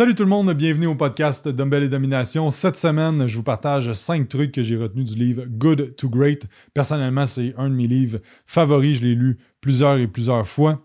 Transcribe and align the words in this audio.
Salut 0.00 0.14
tout 0.14 0.22
le 0.22 0.30
monde, 0.30 0.50
bienvenue 0.54 0.86
au 0.86 0.94
podcast 0.94 1.46
Dumbbell 1.46 1.82
et 1.82 1.88
Domination. 1.90 2.50
Cette 2.50 2.78
semaine, 2.78 3.26
je 3.26 3.36
vous 3.36 3.42
partage 3.42 3.92
cinq 3.92 4.30
trucs 4.30 4.50
que 4.50 4.62
j'ai 4.62 4.78
retenus 4.78 5.04
du 5.04 5.14
livre 5.14 5.44
Good 5.46 5.94
to 5.96 6.08
Great. 6.08 6.46
Personnellement, 6.72 7.26
c'est 7.26 7.52
un 7.58 7.68
de 7.68 7.74
mes 7.74 7.86
livres 7.86 8.18
favoris. 8.46 8.96
Je 8.96 9.04
l'ai 9.04 9.14
lu 9.14 9.36
plusieurs 9.60 9.98
et 9.98 10.06
plusieurs 10.06 10.48
fois. 10.48 10.80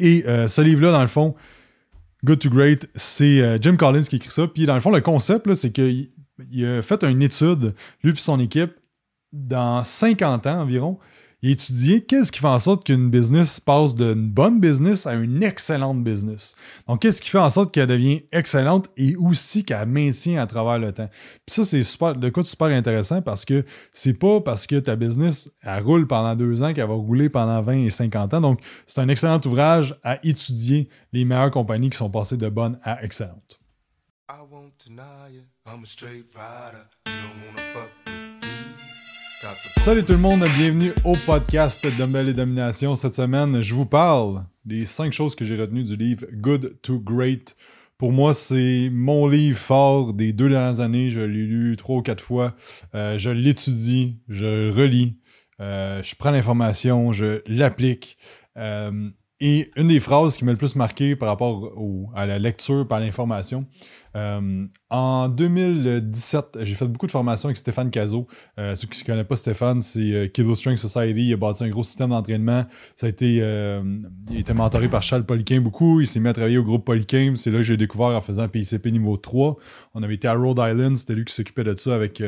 Et 0.00 0.24
euh, 0.26 0.48
ce 0.48 0.60
livre-là, 0.60 0.90
dans 0.90 1.02
le 1.02 1.06
fond, 1.06 1.36
Good 2.24 2.40
to 2.40 2.50
Great, 2.50 2.90
c'est 2.96 3.40
euh, 3.40 3.58
Jim 3.60 3.76
Collins 3.76 4.02
qui 4.02 4.16
écrit 4.16 4.30
ça. 4.30 4.48
Puis 4.48 4.66
dans 4.66 4.74
le 4.74 4.80
fond, 4.80 4.90
le 4.90 5.00
concept, 5.00 5.54
c'est 5.54 5.70
qu'il 5.70 6.08
a 6.64 6.82
fait 6.82 7.04
une 7.04 7.22
étude, 7.22 7.76
lui 8.02 8.10
et 8.10 8.16
son 8.16 8.40
équipe, 8.40 8.72
dans 9.32 9.84
50 9.84 10.48
ans 10.48 10.62
environ, 10.62 10.98
et 11.42 11.50
étudier 11.50 12.04
qu'est-ce 12.04 12.32
qui 12.32 12.40
fait 12.40 12.46
en 12.46 12.58
sorte 12.58 12.84
qu'une 12.84 13.10
business 13.10 13.60
passe 13.60 13.94
d'une 13.94 14.28
bonne 14.28 14.60
business 14.60 15.06
à 15.06 15.14
une 15.14 15.42
excellente 15.42 16.02
business. 16.02 16.56
Donc, 16.88 17.02
qu'est-ce 17.02 17.20
qui 17.20 17.30
fait 17.30 17.38
en 17.38 17.50
sorte 17.50 17.72
qu'elle 17.72 17.86
devient 17.86 18.22
excellente 18.32 18.88
et 18.96 19.16
aussi 19.16 19.64
qu'elle 19.64 19.86
maintient 19.86 20.42
à 20.42 20.46
travers 20.46 20.78
le 20.78 20.92
temps. 20.92 21.08
Puis 21.46 21.54
ça, 21.54 21.64
c'est 21.64 21.82
super, 21.82 22.14
de 22.14 22.28
quoi 22.30 22.44
super 22.44 22.68
intéressant 22.68 23.22
parce 23.22 23.44
que 23.44 23.64
c'est 23.92 24.14
pas 24.14 24.40
parce 24.40 24.66
que 24.66 24.76
ta 24.76 24.96
business, 24.96 25.50
elle 25.62 25.82
roule 25.82 26.06
pendant 26.06 26.34
deux 26.34 26.62
ans 26.62 26.72
qu'elle 26.72 26.88
va 26.88 26.94
rouler 26.94 27.28
pendant 27.28 27.60
20 27.62 27.84
et 27.84 27.90
50 27.90 28.34
ans. 28.34 28.40
Donc, 28.40 28.60
c'est 28.86 29.00
un 29.00 29.08
excellent 29.08 29.40
ouvrage 29.44 29.98
à 30.02 30.18
étudier 30.24 30.88
les 31.12 31.24
meilleures 31.24 31.50
compagnies 31.50 31.90
qui 31.90 31.98
sont 31.98 32.10
passées 32.10 32.36
de 32.36 32.48
bonnes 32.48 32.78
à 32.82 33.02
excellentes. 33.04 33.60
Salut 39.78 40.04
tout 40.04 40.12
le 40.12 40.18
monde, 40.18 40.44
bienvenue 40.58 40.92
au 41.04 41.16
podcast 41.26 41.86
Dumbbell 41.96 42.28
et 42.28 42.34
Domination. 42.34 42.96
Cette 42.96 43.14
semaine, 43.14 43.62
je 43.62 43.74
vous 43.74 43.86
parle 43.86 44.44
des 44.64 44.84
cinq 44.84 45.12
choses 45.12 45.34
que 45.34 45.44
j'ai 45.44 45.56
retenues 45.56 45.84
du 45.84 45.96
livre 45.96 46.26
Good 46.32 46.80
to 46.82 47.00
Great. 47.00 47.56
Pour 47.98 48.12
moi, 48.12 48.34
c'est 48.34 48.90
mon 48.92 49.26
livre 49.26 49.58
fort 49.58 50.12
des 50.12 50.32
deux 50.32 50.48
dernières 50.48 50.80
années. 50.80 51.10
Je 51.10 51.20
l'ai 51.20 51.44
lu 51.44 51.76
trois 51.76 51.96
ou 51.96 52.02
quatre 52.02 52.22
fois. 52.22 52.54
Euh, 52.94 53.16
je 53.18 53.30
l'étudie, 53.30 54.18
je 54.28 54.70
relis, 54.70 55.16
euh, 55.60 56.02
je 56.02 56.14
prends 56.16 56.30
l'information, 56.30 57.12
je 57.12 57.42
l'applique. 57.46 58.18
Euh, 58.56 59.10
et 59.40 59.70
une 59.76 59.88
des 59.88 60.00
phrases 60.00 60.38
qui 60.38 60.44
m'a 60.44 60.52
le 60.52 60.58
plus 60.58 60.76
marqué 60.76 61.14
par 61.14 61.28
rapport 61.28 61.72
à 62.14 62.24
la 62.24 62.38
lecture, 62.38 62.88
par 62.88 63.00
l'information, 63.00 63.66
euh, 64.16 64.66
en 64.88 65.28
2017, 65.28 66.58
j'ai 66.62 66.74
fait 66.74 66.86
beaucoup 66.86 67.06
de 67.06 67.10
formations 67.10 67.48
avec 67.48 67.58
Stéphane 67.58 67.90
Cazot. 67.90 68.26
Euh, 68.58 68.74
ceux 68.74 68.88
qui 68.88 69.02
ne 69.02 69.06
connaissent 69.06 69.26
pas 69.26 69.36
Stéphane, 69.36 69.82
c'est 69.82 70.12
euh, 70.14 70.26
Kilo 70.26 70.54
Strength 70.54 70.78
Society. 70.78 71.26
Il 71.26 71.32
a 71.34 71.36
bâti 71.36 71.64
un 71.64 71.68
gros 71.68 71.82
système 71.82 72.10
d'entraînement. 72.10 72.64
Ça 72.94 73.06
a 73.06 73.08
été, 73.10 73.34
il 73.36 73.42
a 73.42 73.82
été 74.38 74.54
mentoré 74.54 74.88
par 74.88 75.02
Charles 75.02 75.24
Poliquin 75.24 75.60
beaucoup. 75.60 76.00
Il 76.00 76.06
s'est 76.06 76.20
mis 76.20 76.28
à 76.28 76.32
travailler 76.32 76.58
au 76.58 76.64
groupe 76.64 76.86
Poliquin. 76.86 77.34
C'est 77.36 77.50
là 77.50 77.58
que 77.58 77.64
j'ai 77.64 77.76
découvert 77.76 78.08
en 78.08 78.22
faisant 78.22 78.48
PICP 78.48 78.86
niveau 78.86 79.18
3. 79.18 79.56
On 79.92 80.02
avait 80.02 80.14
été 80.14 80.28
à 80.28 80.32
Rhode 80.32 80.58
Island. 80.58 80.96
C'était 80.96 81.14
lui 81.14 81.26
qui 81.26 81.34
s'occupait 81.34 81.64
de 81.64 81.78
ça 81.78 81.94
avec 81.94 82.22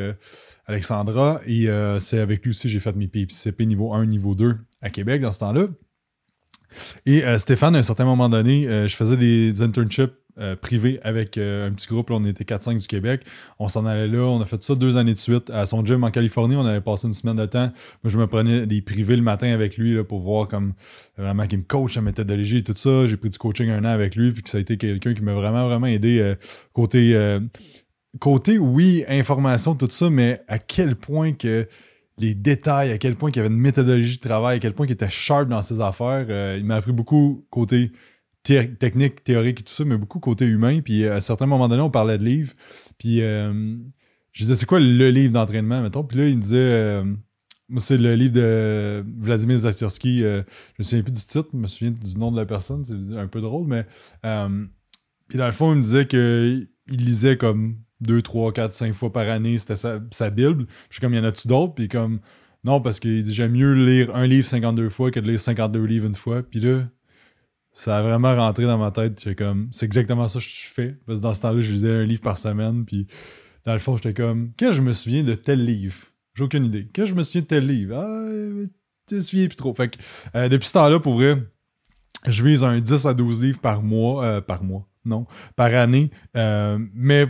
Alexandra. 0.67 1.41
Et 1.47 1.69
c'est 2.01 2.19
avec 2.19 2.45
lui 2.45 2.51
aussi 2.51 2.65
que 2.65 2.69
j'ai 2.69 2.81
fait 2.81 2.97
mes 2.97 3.09
PICP 3.09 3.63
niveau 3.63 3.95
1, 3.95 4.05
niveau 4.05 4.35
2 4.35 4.59
à 4.83 4.91
Québec 4.91 5.23
dans 5.23 5.33
ce 5.33 5.39
temps-là. 5.39 5.69
Et 7.07 7.25
euh, 7.25 7.39
Stéphane, 7.39 7.75
à 7.75 7.79
un 7.79 7.83
certain 7.83 8.05
moment 8.05 8.29
donné, 8.29 8.69
euh, 8.69 8.89
je 8.89 8.97
faisais 8.97 9.17
des 9.17 9.63
internships 9.63 10.13
euh, 10.39 10.55
privés 10.55 11.01
avec 11.03 11.37
un 11.37 11.71
petit 11.73 11.89
groupe. 11.89 12.11
Là, 12.11 12.17
on 12.17 12.25
était 12.25 12.45
4-5 12.45 12.79
du 12.79 12.87
Québec. 12.87 13.23
On 13.59 13.69
s'en 13.69 13.87
allait 13.87 14.07
là. 14.07 14.21
On 14.21 14.41
a 14.41 14.45
fait 14.45 14.63
ça 14.63 14.75
deux 14.75 14.97
années 14.97 15.15
de 15.15 15.19
suite 15.19 15.51
à 15.51 15.67
son 15.67 15.85
gym 15.85 16.05
en 16.05 16.11
Californie. 16.11 16.55
On 16.57 16.65
avait 16.65 16.81
passé 16.81 17.09
une 17.09 17.13
semaine 17.13 17.37
de 17.37 17.47
temps. 17.47 17.73
Moi, 18.05 18.11
je 18.11 18.19
me 18.19 18.27
prenais 18.27 18.67
des 18.67 18.81
privés 18.81 19.17
le 19.17 19.23
matin 19.23 19.53
avec 19.53 19.77
lui 19.77 20.03
pour 20.05 20.21
voir 20.21 20.47
comme 20.47 20.75
vraiment 21.17 21.47
qu'il 21.47 21.59
me 21.59 21.65
coach, 21.65 21.95
sa 21.95 22.03
méthodologie 22.03 22.59
et 22.59 22.63
tout 22.63 22.75
ça. 22.77 23.07
J'ai 23.07 23.17
pris 23.17 23.31
du 23.31 23.39
coaching 23.39 23.69
un 23.71 23.85
an 23.85 23.89
avec 23.89 24.15
lui. 24.15 24.31
Puis 24.31 24.43
que 24.43 24.51
ça 24.51 24.59
a 24.59 24.61
été 24.61 24.77
quelqu'un 24.77 25.15
qui 25.15 25.23
m'a 25.23 25.35
vraiment, 25.35 25.67
vraiment 25.67 25.89
aidé 25.89 26.35
côté. 26.73 27.39
côté, 28.21 28.59
oui, 28.59 29.05
information, 29.09 29.75
tout 29.75 29.91
ça, 29.91 30.09
mais 30.09 30.41
à 30.47 30.59
quel 30.59 30.95
point 30.95 31.33
que 31.33 31.67
les 32.19 32.35
détails, 32.35 32.91
à 32.91 32.99
quel 32.99 33.17
point 33.17 33.31
il 33.31 33.37
y 33.37 33.39
avait 33.39 33.49
une 33.49 33.61
méthodologie 33.61 34.17
de 34.17 34.23
travail, 34.23 34.57
à 34.57 34.59
quel 34.59 34.75
point 34.75 34.87
il 34.87 34.93
était 34.93 35.11
sharp 35.11 35.49
dans 35.49 35.63
ses 35.63 35.81
affaires. 35.81 36.27
Euh, 36.29 36.57
il 36.59 36.65
m'a 36.65 36.77
appris 36.77 36.93
beaucoup 36.93 37.47
côté 37.51 37.93
technique, 38.43 39.25
théorique 39.25 39.61
et 39.61 39.63
tout 39.63 39.73
ça, 39.73 39.85
mais 39.85 39.97
beaucoup 39.97 40.21
côté 40.21 40.47
humain. 40.47 40.81
Puis 40.81 41.07
à 41.07 41.21
certains 41.21 41.47
moments 41.47 41.69
donné, 41.69 41.83
on 41.83 41.91
parlait 41.91 42.19
de 42.19 42.25
livres. 42.25 42.55
Puis 42.97 43.21
euh, 43.21 43.77
je 44.33 44.45
disais, 44.45 44.55
c'est 44.55 44.67
quoi 44.67 44.81
le 44.81 45.11
livre 45.11 45.33
d'entraînement, 45.33 45.83
mettons? 45.83 46.05
Puis 46.05 46.19
là, 46.19 46.29
il 46.29 46.37
me 46.37 46.43
disait, 46.43 46.57
euh, 46.57 47.05
moi, 47.69 47.81
c'est 47.81 47.99
le 47.99 48.15
livre 48.15 48.33
de 48.33 49.05
Vladimir 49.19 49.59
Zastirski. 49.59 50.21
je 50.21 50.43
me 50.79 50.83
souviens 50.83 51.03
plus 51.03 51.13
du 51.13 51.25
titre, 51.25 51.49
je 51.53 51.59
me 51.59 51.67
souviens 51.67 51.91
du 51.91 52.17
nom 52.17 52.33
de 52.33 52.37
la 52.37 52.47
personne, 52.47 52.85
c'est 52.85 53.19
un 53.19 53.29
peu 53.29 53.41
drôle, 53.41 53.67
mais. 53.67 53.85
puis 55.29 55.39
dans 55.39 55.47
le 55.47 55.53
fond, 55.53 55.73
il 55.73 55.79
me 55.79 55.83
disait 55.83 56.07
qu'il 56.07 56.69
lisait 56.89 57.37
comme 57.37 57.77
deux, 58.01 58.23
trois, 58.23 58.53
quatre, 58.53 58.75
cinq 58.75 58.95
fois 58.95 59.13
par 59.13 59.29
année, 59.29 59.59
c'était 59.59 59.77
sa, 59.77 60.31
Bible. 60.31 60.67
Puis 60.67 60.77
je 60.91 60.95
suis 60.95 61.01
comme, 61.01 61.15
y 61.15 61.19
en 61.19 61.25
a-tu 61.25 61.49
d'autres? 61.49 61.75
Puis 61.75 61.89
comme, 61.89 62.21
non, 62.65 62.81
parce 62.81 63.01
qu'il 63.01 63.23
dit, 63.23 63.35
j'aime 63.35 63.53
mieux 63.53 63.73
lire 63.75 64.15
un 64.15 64.27
livre 64.27 64.47
52 64.47 64.89
fois 64.89 65.11
que 65.11 65.21
de 65.21 65.29
lire 65.29 65.41
52 65.41 65.85
livres 65.85 66.07
une 66.07 66.15
fois. 66.15 66.43
Puis 66.43 66.61
là, 66.61 66.83
ça 67.73 67.99
a 67.99 68.03
vraiment 68.03 68.35
rentré 68.35 68.65
dans 68.65 68.79
ma 68.79 68.91
tête. 68.91 69.21
J'étais 69.23 69.37
comme, 69.37 69.69
c'est 69.73 69.87
exactement 69.87 70.29
ça 70.29 70.39
que 70.39 70.45
je 70.45 70.67
fais. 70.67 70.97
Parce 71.07 71.19
que 71.19 71.23
dans 71.23 71.35
ce 71.35 71.41
temps-là, 71.43 71.61
je 71.61 71.73
lisais 71.73 71.93
un 71.93 72.05
livre 72.05 72.23
par 72.23 72.39
semaine. 72.39 72.85
Puis 72.85 73.07
dans 73.65 73.73
le 73.73 73.79
fond, 73.79 73.97
j'étais 73.97 74.15
comme, 74.15 74.53
que 74.55 74.73
je 74.73 74.83
me 74.83 74.93
souviens 74.93 75.23
de 75.23 75.35
tel 75.35 75.65
livre? 75.65 75.97
J'ai 76.35 76.45
aucune 76.45 76.65
idée. 76.65 76.87
Que 76.87 77.07
je 77.07 77.15
me 77.15 77.23
souviens 77.23 77.43
de 77.43 77.47
tel 77.47 77.67
livre? 77.67 77.97
Ah, 77.97 78.29
tu 79.09 79.17
te 79.17 79.21
souviens 79.21 79.47
plus 79.47 79.57
trop. 79.57 79.75
Fait 79.75 79.89
que 79.89 79.99
euh, 80.35 80.49
depuis 80.49 80.69
ce 80.69 80.73
temps-là, 80.75 81.01
pour 81.01 81.15
vrai, 81.15 81.37
je 82.29 82.45
vise 82.45 82.65
un 82.65 82.79
10 82.79 83.07
à 83.07 83.15
12 83.15 83.43
livres 83.43 83.61
par 83.61 83.83
mois. 83.83 84.25
Euh, 84.25 84.41
par 84.41 84.63
mois 84.63 84.89
non, 85.09 85.27
par 85.57 85.75
année. 85.75 86.11
Euh, 86.37 86.79
mais 86.95 87.27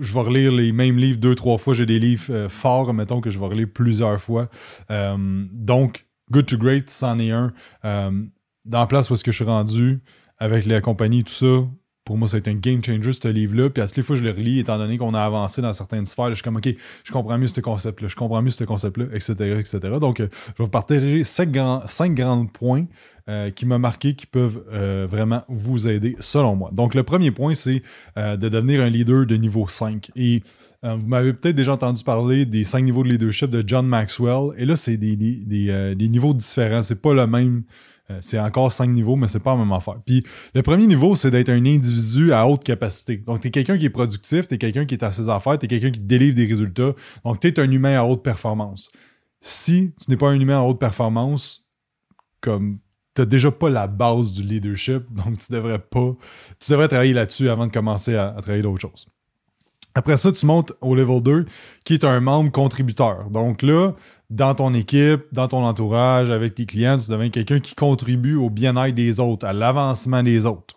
je 0.00 0.14
vais 0.14 0.20
relire 0.20 0.52
les 0.52 0.72
mêmes 0.72 0.96
livres 0.96 1.18
deux, 1.18 1.34
trois 1.34 1.58
fois. 1.58 1.74
J'ai 1.74 1.86
des 1.86 1.98
livres 1.98 2.32
euh, 2.32 2.48
forts, 2.48 2.94
mettons, 2.94 3.20
que 3.20 3.30
je 3.30 3.38
vais 3.38 3.46
relire 3.46 3.68
plusieurs 3.72 4.20
fois. 4.20 4.48
Euh, 4.90 5.16
donc, 5.52 6.06
Good 6.30 6.46
to 6.46 6.58
Great, 6.58 6.88
c'en 6.88 7.18
est 7.18 7.30
un. 7.30 7.52
dans 7.82 8.80
la 8.80 8.86
place 8.86 9.10
où 9.10 9.14
est-ce 9.14 9.24
que 9.24 9.30
je 9.30 9.36
suis 9.36 9.44
rendu, 9.44 10.00
avec 10.38 10.66
la 10.66 10.80
compagnie, 10.80 11.22
tout 11.22 11.32
ça, 11.32 11.68
pour 12.06 12.16
moi, 12.16 12.28
ça 12.28 12.36
a 12.36 12.38
été 12.38 12.50
un 12.50 12.54
game 12.54 12.82
changer, 12.82 13.12
ce 13.12 13.28
livre-là. 13.28 13.68
Puis 13.68 13.82
à 13.82 13.86
toutes 13.86 13.96
les 13.96 14.02
fois, 14.04 14.16
je 14.16 14.22
le 14.22 14.30
relis, 14.30 14.60
étant 14.60 14.78
donné 14.78 14.96
qu'on 14.96 15.12
a 15.12 15.20
avancé 15.20 15.60
dans 15.60 15.72
certaines 15.72 16.06
sphères. 16.06 16.28
je 16.28 16.34
suis 16.34 16.42
comme, 16.42 16.56
OK, 16.56 16.68
je 17.04 17.12
comprends 17.12 17.36
mieux 17.36 17.48
ce 17.48 17.60
concept-là, 17.60 18.08
je 18.08 18.14
comprends 18.14 18.40
mieux 18.40 18.50
ce 18.50 18.64
concept-là, 18.64 19.06
etc., 19.12 19.58
etc. 19.58 19.80
Donc, 20.00 20.18
je 20.18 20.22
vais 20.22 20.30
vous 20.58 20.68
partager 20.70 21.24
cinq, 21.24 21.50
grands, 21.50 21.82
cinq 21.86 22.14
grands 22.14 22.46
points 22.46 22.86
euh, 23.28 23.50
qui 23.50 23.66
m'ont 23.66 23.80
marqué, 23.80 24.14
qui 24.14 24.24
peuvent 24.24 24.64
euh, 24.72 25.08
vraiment 25.10 25.42
vous 25.48 25.88
aider, 25.88 26.14
selon 26.20 26.54
moi. 26.54 26.70
Donc, 26.72 26.94
le 26.94 27.02
premier 27.02 27.32
point, 27.32 27.54
c'est 27.54 27.82
euh, 28.16 28.36
de 28.36 28.48
devenir 28.48 28.82
un 28.82 28.88
leader 28.88 29.26
de 29.26 29.34
niveau 29.34 29.66
5. 29.66 30.12
Et 30.14 30.44
vous 30.84 31.08
m'avez 31.08 31.32
peut-être 31.32 31.56
déjà 31.56 31.72
entendu 31.72 32.04
parler 32.04 32.46
des 32.46 32.62
cinq 32.62 32.82
niveaux 32.82 33.02
de 33.02 33.08
leadership 33.08 33.50
de 33.50 33.64
John 33.66 33.84
Maxwell. 33.88 34.50
Et 34.56 34.64
là, 34.64 34.76
c'est 34.76 34.96
des, 34.96 35.16
des, 35.16 35.96
des, 35.96 36.08
niveaux 36.08 36.32
différents. 36.32 36.82
C'est 36.82 37.02
pas 37.02 37.12
le 37.12 37.26
même. 37.26 37.64
C'est 38.20 38.38
encore 38.38 38.70
cinq 38.70 38.88
niveaux, 38.88 39.16
mais 39.16 39.28
c'est 39.28 39.40
pas 39.40 39.54
la 39.54 39.64
même 39.64 39.72
affaire. 39.72 39.96
Puis 40.04 40.24
le 40.54 40.62
premier 40.62 40.86
niveau, 40.86 41.16
c'est 41.16 41.30
d'être 41.30 41.48
un 41.48 41.64
individu 41.64 42.32
à 42.32 42.46
haute 42.46 42.64
capacité. 42.64 43.16
Donc, 43.18 43.40
tu 43.40 43.48
es 43.48 43.50
quelqu'un 43.50 43.76
qui 43.78 43.86
est 43.86 43.90
productif, 43.90 44.46
tu 44.46 44.54
es 44.54 44.58
quelqu'un 44.58 44.86
qui 44.86 44.94
est 44.94 45.02
à 45.02 45.12
ses 45.12 45.28
affaires, 45.28 45.58
tu 45.58 45.66
es 45.66 45.68
quelqu'un 45.68 45.90
qui 45.90 46.00
délivre 46.00 46.34
des 46.34 46.46
résultats. 46.46 46.92
Donc, 47.24 47.40
tu 47.40 47.48
es 47.48 47.60
un 47.60 47.70
humain 47.70 47.98
à 47.98 48.04
haute 48.04 48.22
performance. 48.22 48.90
Si 49.40 49.92
tu 50.00 50.10
n'es 50.10 50.16
pas 50.16 50.28
un 50.28 50.40
humain 50.40 50.58
à 50.58 50.62
haute 50.62 50.78
performance, 50.78 51.68
comme 52.40 52.78
tu 53.14 53.22
n'as 53.22 53.26
déjà 53.26 53.50
pas 53.50 53.70
la 53.70 53.86
base 53.86 54.30
du 54.32 54.42
leadership, 54.42 55.02
donc 55.12 55.38
tu 55.38 55.52
devrais 55.52 55.78
pas. 55.78 56.14
Tu 56.60 56.70
devrais 56.70 56.88
travailler 56.88 57.14
là-dessus 57.14 57.48
avant 57.48 57.66
de 57.66 57.72
commencer 57.72 58.14
à, 58.14 58.30
travailler 58.40 58.62
d'autres 58.62 58.82
choses. 58.82 59.08
Après 59.96 60.18
ça, 60.18 60.30
tu 60.30 60.44
montes 60.44 60.74
au 60.82 60.94
level 60.94 61.22
2, 61.22 61.46
qui 61.86 61.94
est 61.94 62.04
un 62.04 62.20
membre 62.20 62.52
contributeur. 62.52 63.30
Donc 63.30 63.62
là, 63.62 63.92
dans 64.28 64.54
ton 64.54 64.74
équipe, 64.74 65.22
dans 65.32 65.48
ton 65.48 65.64
entourage, 65.64 66.30
avec 66.30 66.54
tes 66.54 66.66
clients, 66.66 66.98
tu 66.98 67.10
deviens 67.10 67.30
quelqu'un 67.30 67.60
qui 67.60 67.74
contribue 67.74 68.36
au 68.36 68.50
bien-être 68.50 68.94
des 68.94 69.20
autres, 69.20 69.46
à 69.46 69.54
l'avancement 69.54 70.22
des 70.22 70.44
autres. 70.44 70.75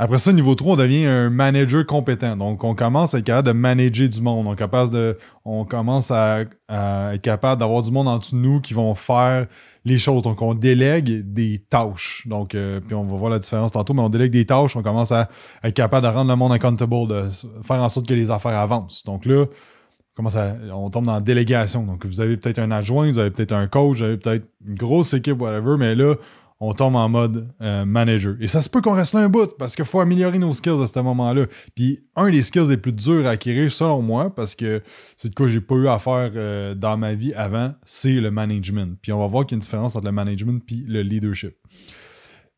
Après 0.00 0.18
ça, 0.18 0.32
niveau 0.32 0.54
3, 0.54 0.74
on 0.74 0.76
devient 0.76 1.06
un 1.06 1.28
manager 1.28 1.84
compétent. 1.84 2.36
Donc, 2.36 2.62
on 2.62 2.76
commence 2.76 3.14
à 3.14 3.18
être 3.18 3.24
capable 3.24 3.48
de 3.48 3.52
manager 3.52 4.08
du 4.08 4.20
monde. 4.20 4.46
On, 4.46 4.54
capable 4.54 4.90
de, 4.90 5.18
on 5.44 5.64
commence 5.64 6.12
à, 6.12 6.42
être 6.68 7.20
capable 7.20 7.58
d'avoir 7.58 7.82
du 7.82 7.90
monde 7.90 8.06
en 8.06 8.18
dessous 8.18 8.36
de 8.36 8.40
nous 8.40 8.60
qui 8.60 8.74
vont 8.74 8.94
faire 8.94 9.48
les 9.84 9.98
choses. 9.98 10.22
Donc, 10.22 10.40
on 10.40 10.54
délègue 10.54 11.32
des 11.32 11.58
tâches. 11.68 12.28
Donc, 12.28 12.54
euh, 12.54 12.78
puis 12.78 12.94
on 12.94 13.06
va 13.06 13.16
voir 13.16 13.32
la 13.32 13.40
différence 13.40 13.72
tantôt, 13.72 13.92
mais 13.92 14.02
on 14.02 14.08
délègue 14.08 14.30
des 14.30 14.46
tâches. 14.46 14.76
On 14.76 14.84
commence 14.84 15.10
à 15.10 15.28
être 15.64 15.74
capable 15.74 16.06
de 16.06 16.12
rendre 16.12 16.30
le 16.30 16.36
monde 16.36 16.52
accountable, 16.52 17.08
de 17.08 17.24
faire 17.64 17.82
en 17.82 17.88
sorte 17.88 18.06
que 18.06 18.14
les 18.14 18.30
affaires 18.30 18.56
avancent. 18.56 19.02
Donc 19.02 19.26
là, 19.26 19.46
on, 19.46 20.14
commence 20.14 20.36
à, 20.36 20.54
on 20.72 20.90
tombe 20.90 21.06
dans 21.06 21.14
la 21.14 21.20
délégation. 21.20 21.82
Donc, 21.82 22.06
vous 22.06 22.20
avez 22.20 22.36
peut-être 22.36 22.60
un 22.60 22.70
adjoint, 22.70 23.08
vous 23.08 23.18
avez 23.18 23.32
peut-être 23.32 23.52
un 23.52 23.66
coach, 23.66 23.96
vous 23.96 24.04
avez 24.04 24.16
peut-être 24.16 24.46
une 24.64 24.76
grosse 24.76 25.12
équipe, 25.12 25.40
whatever, 25.40 25.74
mais 25.76 25.96
là, 25.96 26.14
on 26.60 26.72
tombe 26.72 26.96
en 26.96 27.08
mode 27.08 27.48
euh, 27.60 27.84
manager. 27.84 28.34
Et 28.40 28.48
ça 28.48 28.62
se 28.62 28.68
peut 28.68 28.80
qu'on 28.80 28.94
reste 28.94 29.14
là 29.14 29.20
un 29.20 29.28
bout 29.28 29.56
parce 29.58 29.76
qu'il 29.76 29.84
faut 29.84 30.00
améliorer 30.00 30.38
nos 30.38 30.52
skills 30.52 30.82
à 30.82 30.86
ce 30.86 30.98
moment-là. 31.00 31.46
Puis 31.74 32.00
un 32.16 32.30
des 32.30 32.42
skills 32.42 32.68
les 32.68 32.76
plus 32.76 32.92
durs 32.92 33.26
à 33.26 33.30
acquérir, 33.30 33.70
selon 33.70 34.02
moi, 34.02 34.34
parce 34.34 34.54
que 34.54 34.82
c'est 35.16 35.28
de 35.28 35.34
quoi 35.34 35.46
j'ai 35.46 35.60
pas 35.60 35.76
eu 35.76 35.88
à 35.88 35.98
faire 35.98 36.32
euh, 36.34 36.74
dans 36.74 36.96
ma 36.96 37.14
vie 37.14 37.32
avant, 37.34 37.72
c'est 37.84 38.14
le 38.14 38.30
management. 38.30 38.98
Puis 39.00 39.12
on 39.12 39.18
va 39.18 39.28
voir 39.28 39.46
qu'il 39.46 39.54
y 39.54 39.56
a 39.56 39.58
une 39.58 39.62
différence 39.62 39.94
entre 39.94 40.06
le 40.06 40.12
management 40.12 40.60
et 40.72 40.84
le 40.86 41.02
leadership. 41.02 41.54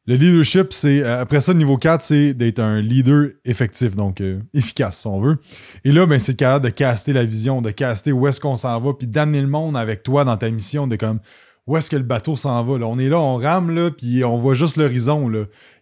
Le 0.07 0.15
leadership, 0.15 0.73
c'est 0.73 1.03
euh, 1.03 1.21
après 1.21 1.41
ça, 1.41 1.53
le 1.53 1.59
niveau 1.59 1.77
4, 1.77 2.03
c'est 2.03 2.33
d'être 2.33 2.59
un 2.59 2.81
leader 2.81 3.33
effectif, 3.45 3.97
donc 3.97 4.23
efficace, 4.55 5.01
si 5.01 5.07
on 5.07 5.21
veut. 5.21 5.37
Et 5.85 5.93
là, 5.93 6.07
ben, 6.07 6.19
c'est 6.19 6.37
capable 6.37 6.65
de 6.65 6.71
caster 6.71 7.13
la 7.13 7.25
vision, 7.25 7.61
de 7.61 7.71
caster 7.71 8.13
où 8.13 8.27
est-ce 8.27 8.41
qu'on 8.41 8.57
s'en 8.57 8.81
va, 8.81 8.95
puis 8.95 9.07
d'amener 9.07 9.43
le 9.43 9.47
monde 9.47 9.77
avec 9.77 10.03
toi 10.03 10.25
dans 10.25 10.39
ta 10.39 10.51
mission, 10.51 10.87
de 10.87 10.97
comme 10.97 11.21
où 11.67 11.77
est-ce 11.77 11.91
que 11.91 11.97
le 11.97 12.03
bateau 12.03 12.37
s'en 12.37 12.63
va. 12.65 12.87
On 12.87 12.99
est 12.99 13.09
là, 13.09 13.21
on 13.21 13.37
rame, 13.37 13.71
là, 13.71 13.91
puis 13.91 14.25
on 14.25 14.39
voit 14.39 14.55
juste 14.55 14.77
l'horizon. 14.77 15.31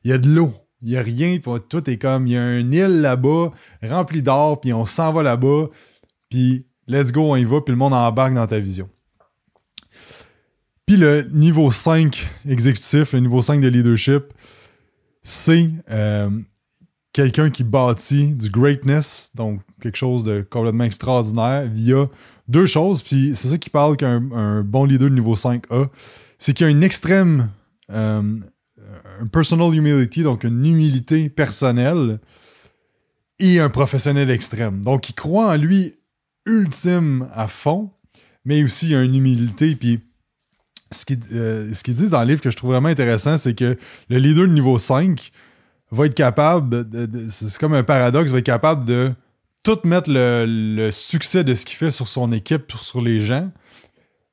Il 0.05 0.11
y 0.11 0.13
a 0.13 0.19
de 0.19 0.29
l'eau. 0.29 0.53
Il 0.83 0.91
n'y 0.91 0.97
a 0.97 1.03
rien, 1.03 1.39
tout 1.69 1.91
est 1.91 1.97
comme, 1.97 2.27
il 2.29 2.35
y 2.35 2.37
a 2.37 2.43
un 2.43 2.71
île 2.71 3.01
là-bas, 3.01 3.51
rempli 3.83 4.23
d'or, 4.23 4.61
puis 4.61 4.73
on 4.73 4.87
s'en 4.87 5.13
va 5.13 5.25
là-bas, 5.25 5.67
puis 6.29 6.67
let's 6.87 7.11
go, 7.11 7.33
on 7.33 7.37
y 7.37 7.45
va, 7.45 7.61
puis 7.61 7.73
le 7.73 7.79
monde 7.79 7.95
embarque 7.95 8.35
dans 8.35 8.47
ta 8.47 8.61
vision. 8.61 8.89
Puis 10.87 10.97
le 10.97 11.23
niveau 11.33 11.73
5 11.73 12.29
exécutif, 12.49 13.13
le 13.13 13.21
niveau 13.21 13.43
5 13.43 13.61
de 13.61 13.67
leadership, 13.67 14.33
c'est 15.25 15.69
euh, 15.91 16.31
quelqu'un 17.13 17.51
qui 17.51 17.65
bâtit 17.65 18.35
du 18.35 18.49
greatness, 18.49 19.33
donc 19.35 19.61
quelque 19.83 19.97
chose 19.97 20.23
de 20.23 20.43
complètement 20.49 20.85
extraordinaire, 20.85 21.67
via 21.67 22.07
deux 22.49 22.67
choses. 22.67 23.03
Puis 23.03 23.33
c'est 23.35 23.49
ça 23.49 23.59
qui 23.59 23.71
parle 23.71 23.97
qu'un 23.97 24.63
bon 24.63 24.85
leader 24.85 25.09
de 25.09 25.15
niveau 25.15 25.37
5 25.37 25.65
a. 25.71 25.87
C'est 26.39 26.55
qu'il 26.55 26.65
y 26.65 26.69
a 26.69 26.71
une 26.71 26.83
extrême, 26.83 27.51
euh, 27.91 28.23
un 29.21 29.27
personal 29.27 29.75
humility, 29.75 30.23
donc 30.23 30.45
une 30.45 30.65
humilité 30.65 31.29
personnelle, 31.29 32.21
et 33.39 33.61
un 33.61 33.69
professionnel 33.69 34.31
extrême. 34.31 34.83
Donc 34.83 35.09
il 35.11 35.15
croit 35.15 35.53
en 35.53 35.57
lui 35.57 35.95
ultime 36.47 37.29
à 37.33 37.47
fond, 37.47 37.91
mais 38.45 38.63
aussi 38.63 38.95
une 38.95 39.15
humilité. 39.15 39.77
Puis 39.77 40.01
ce 40.91 41.05
qu'ils 41.05 41.21
euh, 41.33 41.71
disent 41.87 42.11
dans 42.11 42.23
le 42.23 42.29
livre 42.29 42.41
que 42.41 42.51
je 42.51 42.57
trouve 42.57 42.71
vraiment 42.71 42.89
intéressant, 42.89 43.37
c'est 43.37 43.55
que 43.55 43.77
le 44.09 44.19
leader 44.19 44.47
de 44.47 44.53
niveau 44.53 44.79
5 44.79 45.31
va 45.91 46.07
être 46.07 46.15
capable, 46.15 46.87
c'est 47.31 47.59
comme 47.59 47.75
un 47.75 47.83
paradoxe, 47.83 48.31
va 48.31 48.39
être 48.39 48.45
capable 48.45 48.85
de 48.85 49.13
tout 49.63 49.79
mettre 49.85 50.11
le, 50.11 50.91
succès 50.91 51.45
de 51.45 51.55
ce 51.55 51.65
qu'il 51.65 51.77
fait 51.77 51.91
sur 51.91 52.09
son 52.09 52.33
équipe, 52.33 52.73
sur 52.81 53.01
les 53.01 53.21
gens. 53.21 53.51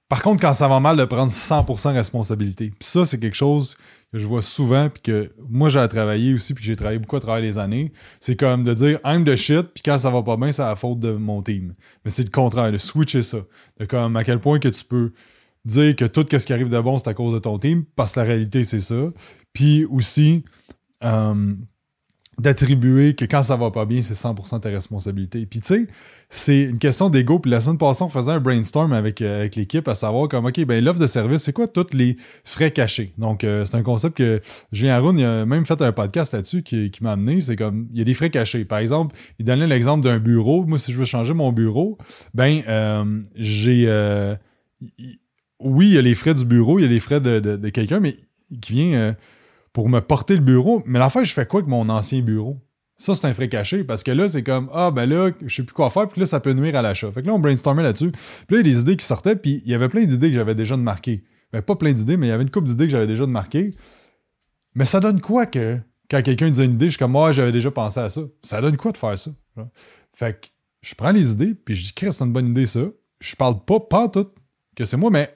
Par 0.07 0.21
contre, 0.21 0.41
quand 0.41 0.53
ça 0.53 0.67
va 0.67 0.79
mal, 0.79 0.97
de 0.97 1.05
prendre 1.05 1.31
100% 1.31 1.93
responsabilité. 1.93 2.69
Puis 2.69 2.87
ça, 2.87 3.05
c'est 3.05 3.19
quelque 3.19 3.35
chose 3.35 3.75
que 4.13 4.19
je 4.19 4.25
vois 4.25 4.43
souvent, 4.43 4.87
puis 4.89 5.01
que 5.01 5.31
moi, 5.49 5.69
j'ai 5.69 5.85
travaillé 5.87 6.33
aussi, 6.33 6.53
puis 6.53 6.61
que 6.61 6.67
j'ai 6.67 6.75
travaillé 6.75 6.99
beaucoup 6.99 7.15
à 7.15 7.19
travers 7.19 7.41
les 7.41 7.57
années. 7.57 7.91
C'est 8.19 8.35
comme 8.35 8.63
de 8.63 8.73
dire 8.73 8.99
«I'm 9.05 9.25
the 9.25 9.35
shit», 9.35 9.63
puis 9.73 9.81
quand 9.83 9.97
ça 9.97 10.11
va 10.11 10.21
pas 10.21 10.37
bien, 10.37 10.51
c'est 10.51 10.61
la 10.61 10.75
faute 10.75 10.99
de 10.99 11.11
mon 11.11 11.41
team. 11.41 11.73
Mais 12.03 12.11
c'est 12.11 12.23
le 12.23 12.29
contraire, 12.29 12.71
de 12.71 12.77
switcher 12.77 13.23
ça. 13.23 13.39
De 13.79 13.85
comme 13.85 14.15
à 14.15 14.23
quel 14.23 14.39
point 14.39 14.59
que 14.59 14.67
tu 14.67 14.83
peux 14.83 15.11
dire 15.65 15.95
que 15.95 16.05
tout 16.05 16.25
ce 16.29 16.45
qui 16.45 16.53
arrive 16.53 16.69
de 16.69 16.79
bon, 16.79 16.99
c'est 16.99 17.09
à 17.09 17.15
cause 17.15 17.33
de 17.33 17.39
ton 17.39 17.57
team, 17.57 17.83
parce 17.95 18.13
que 18.13 18.19
la 18.19 18.27
réalité, 18.27 18.63
c'est 18.63 18.79
ça. 18.79 19.11
Puis 19.53 19.85
aussi, 19.85 20.43
euh, 21.03 21.55
d'attribuer 22.39 23.13
que 23.13 23.25
quand 23.25 23.43
ça 23.43 23.55
va 23.55 23.71
pas 23.71 23.85
bien, 23.85 24.01
c'est 24.01 24.13
100% 24.13 24.59
ta 24.59 24.69
responsabilité. 24.69 25.45
Puis 25.45 25.61
tu 25.61 25.67
sais, 25.67 25.87
c'est 26.29 26.63
une 26.63 26.79
question 26.79 27.09
d'ego. 27.09 27.39
Puis 27.39 27.51
la 27.51 27.61
semaine 27.61 27.77
passée, 27.77 28.03
on 28.03 28.09
faisait 28.09 28.31
un 28.31 28.39
brainstorm 28.39 28.93
avec, 28.93 29.21
euh, 29.21 29.47
l'équipe 29.55 29.87
à 29.87 29.95
savoir 29.95 30.27
comme, 30.27 30.45
OK, 30.45 30.63
ben 30.65 30.83
l'offre 30.83 30.99
de 30.99 31.07
service, 31.07 31.43
c'est 31.43 31.53
quoi 31.53 31.67
tous 31.67 31.93
les 31.93 32.17
frais 32.43 32.71
cachés? 32.71 33.13
Donc, 33.17 33.43
euh, 33.43 33.65
c'est 33.65 33.75
un 33.75 33.83
concept 33.83 34.17
que 34.17 34.41
Julien 34.71 34.95
Aroun, 34.95 35.17
il 35.17 35.25
a 35.25 35.45
même 35.45 35.65
fait 35.65 35.81
un 35.81 35.91
podcast 35.91 36.33
là-dessus 36.33 36.63
qui, 36.63 36.91
m'a 37.01 37.13
amené. 37.13 37.41
C'est 37.41 37.55
comme, 37.55 37.87
il 37.93 37.99
y 37.99 38.01
a 38.01 38.05
des 38.05 38.13
frais 38.13 38.29
cachés. 38.29 38.65
Par 38.65 38.79
exemple, 38.79 39.15
il 39.39 39.45
donnait 39.45 39.67
l'exemple 39.67 40.03
d'un 40.03 40.19
bureau. 40.19 40.65
Moi, 40.65 40.79
si 40.79 40.91
je 40.91 40.97
veux 40.97 41.05
changer 41.05 41.33
mon 41.33 41.51
bureau, 41.51 41.97
ben, 42.33 42.61
j'ai 43.35 43.87
oui, 45.59 45.87
il 45.87 45.93
y 45.93 45.97
a 45.97 46.01
les 46.01 46.15
frais 46.15 46.33
du 46.33 46.45
bureau, 46.45 46.79
il 46.79 46.83
y 46.83 46.85
a 46.85 46.89
les 46.89 46.99
frais 46.99 47.21
de, 47.21 47.69
quelqu'un, 47.69 47.99
mais 47.99 48.17
qui 48.61 48.73
vient 48.73 48.93
euh, 48.93 49.13
pour 49.75 49.89
me 49.89 49.99
porter 49.99 50.37
le 50.37 50.41
bureau. 50.41 50.81
Mais 50.85 50.99
la 50.99 51.09
fois, 51.09 51.25
je 51.25 51.33
fais 51.33 51.45
quoi 51.45 51.59
avec 51.59 51.69
mon 51.69 51.89
ancien 51.89 52.21
bureau? 52.21 52.57
Ça, 52.95 53.13
c'est 53.13 53.27
un 53.27 53.33
frais 53.33 53.49
caché 53.49 53.83
parce 53.83 54.03
que 54.03 54.11
là, 54.11 54.29
c'est 54.29 54.41
comme 54.41 54.69
Ah, 54.73 54.89
ben 54.89 55.05
là, 55.05 55.31
je 55.45 55.53
sais 55.53 55.63
plus 55.63 55.73
quoi 55.73 55.89
faire, 55.89 56.07
puis 56.07 56.21
là, 56.21 56.25
ça 56.25 56.39
peut 56.39 56.53
nuire 56.53 56.77
à 56.77 56.81
l'achat. 56.81 57.11
Fait 57.11 57.21
que 57.21 57.27
là, 57.27 57.33
on 57.33 57.39
brainstormait 57.39 57.83
là-dessus. 57.83 58.11
Puis 58.11 58.55
là, 58.55 58.61
il 58.61 58.67
y 58.67 58.69
a 58.71 58.73
des 58.73 58.79
idées 58.79 58.95
qui 58.95 59.05
sortaient, 59.05 59.35
puis 59.35 59.61
il 59.65 59.69
y 59.69 59.75
avait 59.75 59.89
plein 59.89 60.05
d'idées 60.05 60.29
que 60.29 60.35
j'avais 60.35 60.55
déjà 60.55 60.77
de 60.77 60.81
marquer. 60.81 61.25
Ben, 61.51 61.61
pas 61.61 61.75
plein 61.75 61.91
d'idées, 61.91 62.15
mais 62.15 62.27
il 62.27 62.29
y 62.29 62.31
avait 62.31 62.43
une 62.43 62.51
couple 62.51 62.67
d'idées 62.67 62.85
que 62.85 62.91
j'avais 62.91 63.05
déjà 63.05 63.25
de 63.25 63.31
marquer. 63.31 63.71
Mais 64.75 64.85
ça 64.85 65.01
donne 65.01 65.19
quoi 65.19 65.45
que 65.45 65.77
quand 66.09 66.21
quelqu'un 66.21 66.49
dit 66.49 66.63
une 66.63 66.75
idée, 66.75 66.85
je 66.85 66.91
suis 66.91 66.99
comme 66.99 67.11
Moi, 67.11 67.33
j'avais 67.33 67.51
déjà 67.51 67.69
pensé 67.69 67.99
à 67.99 68.07
ça. 68.07 68.21
Ça 68.43 68.61
donne 68.61 68.77
quoi 68.77 68.93
de 68.93 68.97
faire 68.97 69.19
ça? 69.19 69.31
Fait 70.13 70.39
que 70.39 70.47
je 70.81 70.95
prends 70.95 71.11
les 71.11 71.33
idées, 71.33 71.53
puis 71.53 71.75
je 71.75 71.83
dis 71.83 71.93
Chris, 71.93 72.13
c'est 72.13 72.23
une 72.23 72.31
bonne 72.31 72.47
idée, 72.47 72.65
ça. 72.65 72.85
Je 73.19 73.35
parle 73.35 73.59
pas, 73.65 73.81
pas 73.81 74.07
tout, 74.07 74.29
que 74.73 74.85
c'est 74.85 74.95
moi, 74.95 75.09
mais 75.11 75.29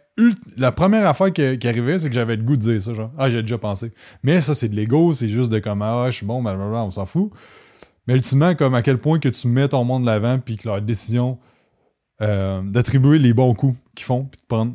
la 0.58 0.72
première 0.72 1.08
affaire 1.08 1.32
qui, 1.32 1.68
arrivait, 1.68 2.00
c'est 2.00 2.10
que 2.10 2.14
j'avais 2.14 2.36
le 2.36 2.44
goût 2.44 2.56
de 2.58 2.62
dire 2.62 2.82
ça, 2.82 2.94
genre, 2.94 3.12
ah, 3.18 3.30
j'ai 3.30 3.42
déjà 3.42 3.58
pensé. 3.58 3.92
Mais 4.24 4.42
ça, 4.42 4.54
c'est 4.54 4.70
de 4.70 4.76
l'ego, 4.76 5.14
c'est 5.14 5.30
juste 5.30 5.52
de 5.52 5.60
comme, 5.60 5.82
ah, 5.82 6.08
je 6.10 6.18
suis 6.18 6.26
bon, 6.26 6.44
on 6.46 6.92
s'en 6.92 7.06
fout. 7.06 7.32
Mais 8.08 8.16
ultimement, 8.16 8.56
comme 8.56 8.74
à 8.74 8.82
quel 8.82 8.98
point 8.98 9.20
que 9.20 9.30
tu 9.30 9.48
mets 9.48 9.68
ton 9.68 9.84
monde 9.84 10.02
de 10.02 10.08
l'avant, 10.08 10.40
puis 10.40 10.58
que 10.58 10.68
leur 10.68 10.82
décision 10.82 11.38
euh, 12.22 12.62
d'attribuer 12.64 13.20
les 13.20 13.34
bons 13.34 13.54
coups 13.54 13.78
qu'ils 13.96 14.06
font, 14.06 14.26
puis 14.26 14.42
de 14.42 14.46
prendre 14.48 14.74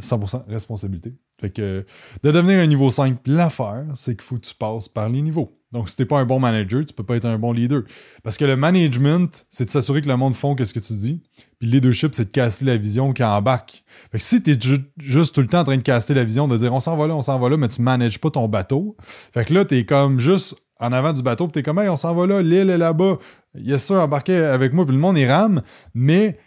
100% 0.00 0.36
euh, 0.36 0.38
responsabilité. 0.48 1.14
Fait 1.40 1.50
que 1.50 1.84
de 2.22 2.30
devenir 2.30 2.58
un 2.58 2.66
niveau 2.66 2.90
5, 2.90 3.18
l'affaire, 3.26 3.86
c'est 3.94 4.14
qu'il 4.14 4.22
faut 4.22 4.36
que 4.36 4.46
tu 4.46 4.54
passes 4.54 4.88
par 4.88 5.08
les 5.08 5.22
niveaux. 5.22 5.58
Donc, 5.70 5.90
si 5.90 5.96
t'es 5.96 6.06
pas 6.06 6.18
un 6.18 6.24
bon 6.24 6.40
manager, 6.40 6.84
tu 6.84 6.94
peux 6.94 7.04
pas 7.04 7.16
être 7.16 7.26
un 7.26 7.38
bon 7.38 7.52
leader. 7.52 7.82
Parce 8.22 8.38
que 8.38 8.46
le 8.46 8.56
management, 8.56 9.46
c'est 9.50 9.66
de 9.66 9.70
s'assurer 9.70 10.00
que 10.00 10.08
le 10.08 10.16
monde 10.16 10.34
font 10.34 10.56
ce 10.58 10.72
que 10.72 10.80
tu 10.80 10.92
dis. 10.94 11.20
Puis 11.58 11.68
le 11.68 11.72
leadership, 11.74 12.14
c'est 12.14 12.24
de 12.24 12.30
casser 12.30 12.64
la 12.64 12.78
vision 12.78 13.12
qui 13.12 13.22
embarque. 13.22 13.84
Fait 14.10 14.18
que 14.18 14.24
si 14.24 14.42
t'es 14.42 14.58
juste 14.98 15.34
tout 15.34 15.42
le 15.42 15.46
temps 15.46 15.60
en 15.60 15.64
train 15.64 15.76
de 15.76 15.82
casser 15.82 16.14
la 16.14 16.24
vision, 16.24 16.48
de 16.48 16.56
dire 16.56 16.72
on 16.72 16.80
s'en 16.80 16.96
va 16.96 17.06
là, 17.06 17.14
on 17.14 17.22
s'en 17.22 17.38
va 17.38 17.50
là, 17.50 17.56
mais 17.58 17.68
tu 17.68 17.82
manages 17.82 18.18
pas 18.18 18.30
ton 18.30 18.48
bateau. 18.48 18.96
Fait 19.02 19.44
que 19.44 19.52
là, 19.52 19.64
t'es 19.64 19.84
comme 19.84 20.20
juste 20.20 20.56
en 20.80 20.92
avant 20.92 21.12
du 21.12 21.22
bateau, 21.22 21.46
puis 21.46 21.52
t'es 21.52 21.62
comme 21.62 21.80
hey, 21.80 21.88
on 21.88 21.96
s'en 21.96 22.14
va 22.14 22.26
là, 22.26 22.40
l'île 22.40 22.70
est 22.70 22.78
là-bas. 22.78 23.18
Yes 23.54 23.84
sûr, 23.84 23.96
embarqué 23.96 24.36
avec 24.36 24.72
moi, 24.72 24.86
puis 24.86 24.94
le 24.94 25.00
monde 25.00 25.18
est 25.18 25.30
rame, 25.30 25.62
mais 25.92 26.38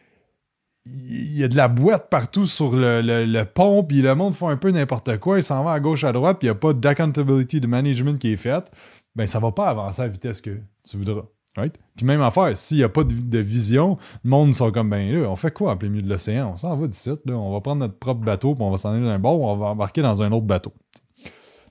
il 0.86 1.38
y 1.38 1.44
a 1.44 1.48
de 1.48 1.56
la 1.56 1.68
boîte 1.68 2.10
partout 2.10 2.46
sur 2.46 2.72
le, 2.74 3.44
pont, 3.44 3.84
puis 3.84 4.02
le 4.02 4.16
monde 4.16 4.34
fait 4.34 4.46
un 4.46 4.58
peu 4.58 4.72
n'importe 4.72 5.18
quoi, 5.20 5.38
il 5.38 5.44
s'en 5.44 5.64
va 5.64 5.74
à 5.74 5.80
gauche, 5.80 6.04
à 6.04 6.12
droite, 6.12 6.40
puis 6.40 6.48
il 6.48 6.52
n'y 6.52 6.56
a 6.56 6.60
pas 6.60 6.74
d'accountability 6.74 7.62
de 7.62 7.68
management 7.68 8.18
qui 8.18 8.34
est 8.34 8.38
faite, 8.38 8.72
ben 9.16 9.28
ça 9.28 9.40
va 9.40 9.52
pas 9.52 9.70
avancer 9.70 10.02
à 10.02 10.06
la 10.06 10.12
vitesse 10.12 10.42
que 10.42 10.60
tu 10.84 10.98
voudras. 10.98 11.26
Right? 11.58 11.78
Puis 11.98 12.06
même 12.06 12.22
affaire, 12.22 12.56
s'il 12.56 12.78
n'y 12.78 12.84
a 12.84 12.90
pas 12.90 13.04
de, 13.04 13.38
vision, 13.40 13.98
le 14.24 14.30
monde 14.30 14.56
sont 14.56 14.72
comme 14.72 14.90
ben 14.90 15.12
là, 15.12 15.30
on 15.30 15.36
fait 15.36 15.52
quoi 15.52 15.74
en 15.74 15.78
plein 15.78 15.90
milieu 15.90 16.02
de 16.02 16.10
l'océan? 16.10 16.52
On 16.54 16.58
s'en 16.58 16.76
va 16.78 16.88
d'ici, 16.88 17.10
là, 17.10 17.34
on 17.34 17.52
va 17.52 17.60
prendre 17.60 17.82
notre 17.82 18.00
propre 18.00 18.22
bateau, 18.22 18.56
puis 18.56 18.64
on 18.64 18.72
va 18.72 18.78
s'en 18.78 18.94
aller 18.94 19.04
d'un 19.04 19.20
bord, 19.20 19.40
on 19.42 19.58
va 19.58 19.68
embarquer 19.68 20.02
dans 20.02 20.22
un 20.22 20.32
autre 20.32 20.46
bateau. 20.46 20.72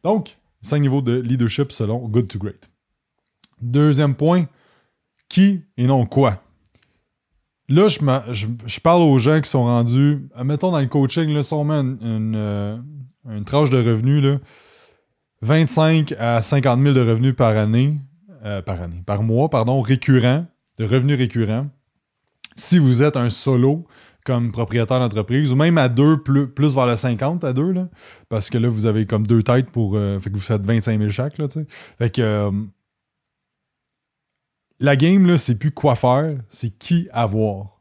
Donc, 0.05 0.37
cinq 0.61 0.81
niveaux 0.81 1.03
de 1.03 1.19
leadership 1.19 1.73
selon 1.73 2.07
Good 2.09 2.29
to 2.29 2.39
Great. 2.39 2.71
Deuxième 3.61 4.15
point, 4.15 4.45
qui 5.29 5.65
et 5.77 5.87
non 5.87 6.05
quoi? 6.05 6.43
Là, 7.71 7.87
je, 7.87 8.81
parle 8.81 9.03
aux 9.03 9.21
gens 9.21 9.41
qui 9.41 9.49
sont 9.49 9.63
rendus, 9.63 10.29
mettons 10.45 10.73
dans 10.73 10.81
le 10.81 10.89
coaching, 10.89 11.33
là, 11.33 11.45
sûrement 11.45 11.81
une, 11.81 11.99
une, 12.03 12.35
euh, 12.37 12.77
une 13.31 13.45
tranche 13.45 13.71
de 13.71 13.79
revenus, 13.79 14.21
là, 14.25 14.39
25 15.43 16.13
à 16.19 16.43
50 16.43 16.83
000 16.83 16.95
de 16.95 17.01
revenus 17.01 17.37
par 17.37 17.57
année, 17.57 17.95
euh, 18.45 18.61
par 18.61 18.83
année, 18.83 19.05
par 19.07 19.23
mois, 19.23 19.49
pardon, 19.49 19.81
récurrent, 19.83 20.47
de 20.81 20.85
revenus 20.85 21.17
récurrents. 21.17 21.69
Si 22.57 22.81
vous 22.81 23.05
êtes 23.05 23.17
un 23.17 23.31
solo 23.31 23.87
comme 24.27 24.51
propriétaire 24.51 24.99
d'entreprise, 24.99 25.53
ou 25.53 25.57
même 25.57 25.79
à 25.79 25.89
deux, 25.89 26.21
plus, 26.21 26.49
plus 26.49 26.75
vers 26.75 26.87
le 26.87 26.97
50 26.97 27.45
à 27.45 27.53
deux, 27.53 27.71
là, 27.71 27.89
parce 28.29 28.51
que 28.51 28.59
là, 28.59 28.69
vous 28.69 28.87
avez 28.87 29.07
comme 29.07 29.29
deux 29.29 29.45
têtes 29.45 29.71
pour. 29.71 29.95
Euh, 29.95 30.19
fait 30.19 30.31
que 30.31 30.35
vous 30.35 30.41
faites 30.41 30.67
25 30.67 30.99
000 30.99 31.11
chaque, 31.11 31.39
là, 31.39 31.47
tu 31.47 31.61
sais. 31.61 31.67
Fait 31.99 32.11
que 32.11 32.51
la 34.81 34.97
game, 34.97 35.27
là, 35.27 35.39
c'est 35.39 35.59
plus 35.59 35.71
quoi 35.71 35.95
faire, 35.95 36.37
c'est 36.49 36.71
qui 36.71 37.09
avoir. 37.13 37.81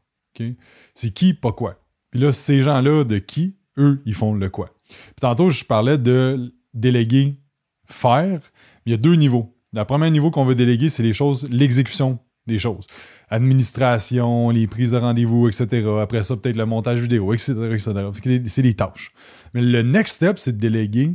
C'est 0.94 1.10
qui, 1.10 1.34
pas 1.34 1.52
quoi. 1.52 1.82
Puis 2.10 2.20
là, 2.20 2.32
ces 2.32 2.62
gens-là, 2.62 3.04
de 3.04 3.18
qui, 3.18 3.56
eux, 3.78 4.00
ils 4.06 4.14
font 4.14 4.34
le 4.34 4.48
quoi. 4.48 4.74
Puis 4.88 5.20
tantôt, 5.20 5.50
je 5.50 5.64
parlais 5.64 5.98
de 5.98 6.54
déléguer 6.72 7.36
faire. 7.86 8.40
Il 8.86 8.92
y 8.92 8.94
a 8.94 8.98
deux 8.98 9.14
niveaux. 9.14 9.54
Le 9.72 9.84
premier 9.84 10.10
niveau 10.10 10.30
qu'on 10.30 10.44
veut 10.44 10.54
déléguer, 10.54 10.88
c'est 10.88 11.02
les 11.02 11.12
choses, 11.12 11.48
l'exécution 11.50 12.18
des 12.46 12.58
choses. 12.58 12.86
Administration, 13.28 14.50
les 14.50 14.66
prises 14.66 14.92
de 14.92 14.96
rendez-vous, 14.96 15.48
etc. 15.48 15.86
Après 16.00 16.22
ça, 16.22 16.36
peut-être 16.36 16.56
le 16.56 16.66
montage 16.66 17.00
vidéo, 17.00 17.32
etc. 17.32 17.54
etc. 17.72 18.40
C'est 18.46 18.62
des 18.62 18.74
tâches. 18.74 19.12
Mais 19.54 19.62
le 19.62 19.82
next 19.82 20.16
step, 20.16 20.38
c'est 20.38 20.52
de 20.52 20.60
déléguer 20.60 21.14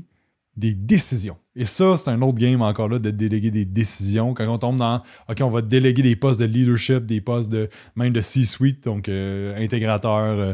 des 0.56 0.74
décisions. 0.74 1.38
Et 1.58 1.66
ça, 1.66 1.96
c'est 1.96 2.10
un 2.10 2.22
autre 2.22 2.38
game 2.38 2.62
encore 2.62 2.90
là 2.90 3.00
de 3.00 3.12
déléguer 3.12 3.50
des 3.50 3.64
décisions. 3.64 4.34
Quand 4.34 4.48
on 4.48 4.58
tombe 4.58 4.78
dans 4.78 5.02
OK, 5.30 5.38
on 5.42 5.50
va 5.50 5.62
déléguer 5.62 6.02
des 6.02 6.16
postes 6.18 6.40
de 6.40 6.46
leadership, 6.46 7.06
des 7.06 7.22
postes 7.22 7.50
de 7.50 7.70
même 7.96 8.12
de 8.12 8.20
C-suite, 8.20 8.84
donc 8.84 9.08
euh, 9.08 9.56
intégrateur, 9.58 10.18
euh, 10.18 10.54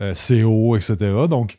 euh, 0.00 0.14
CO, 0.14 0.76
etc. 0.76 0.96
Donc, 1.28 1.58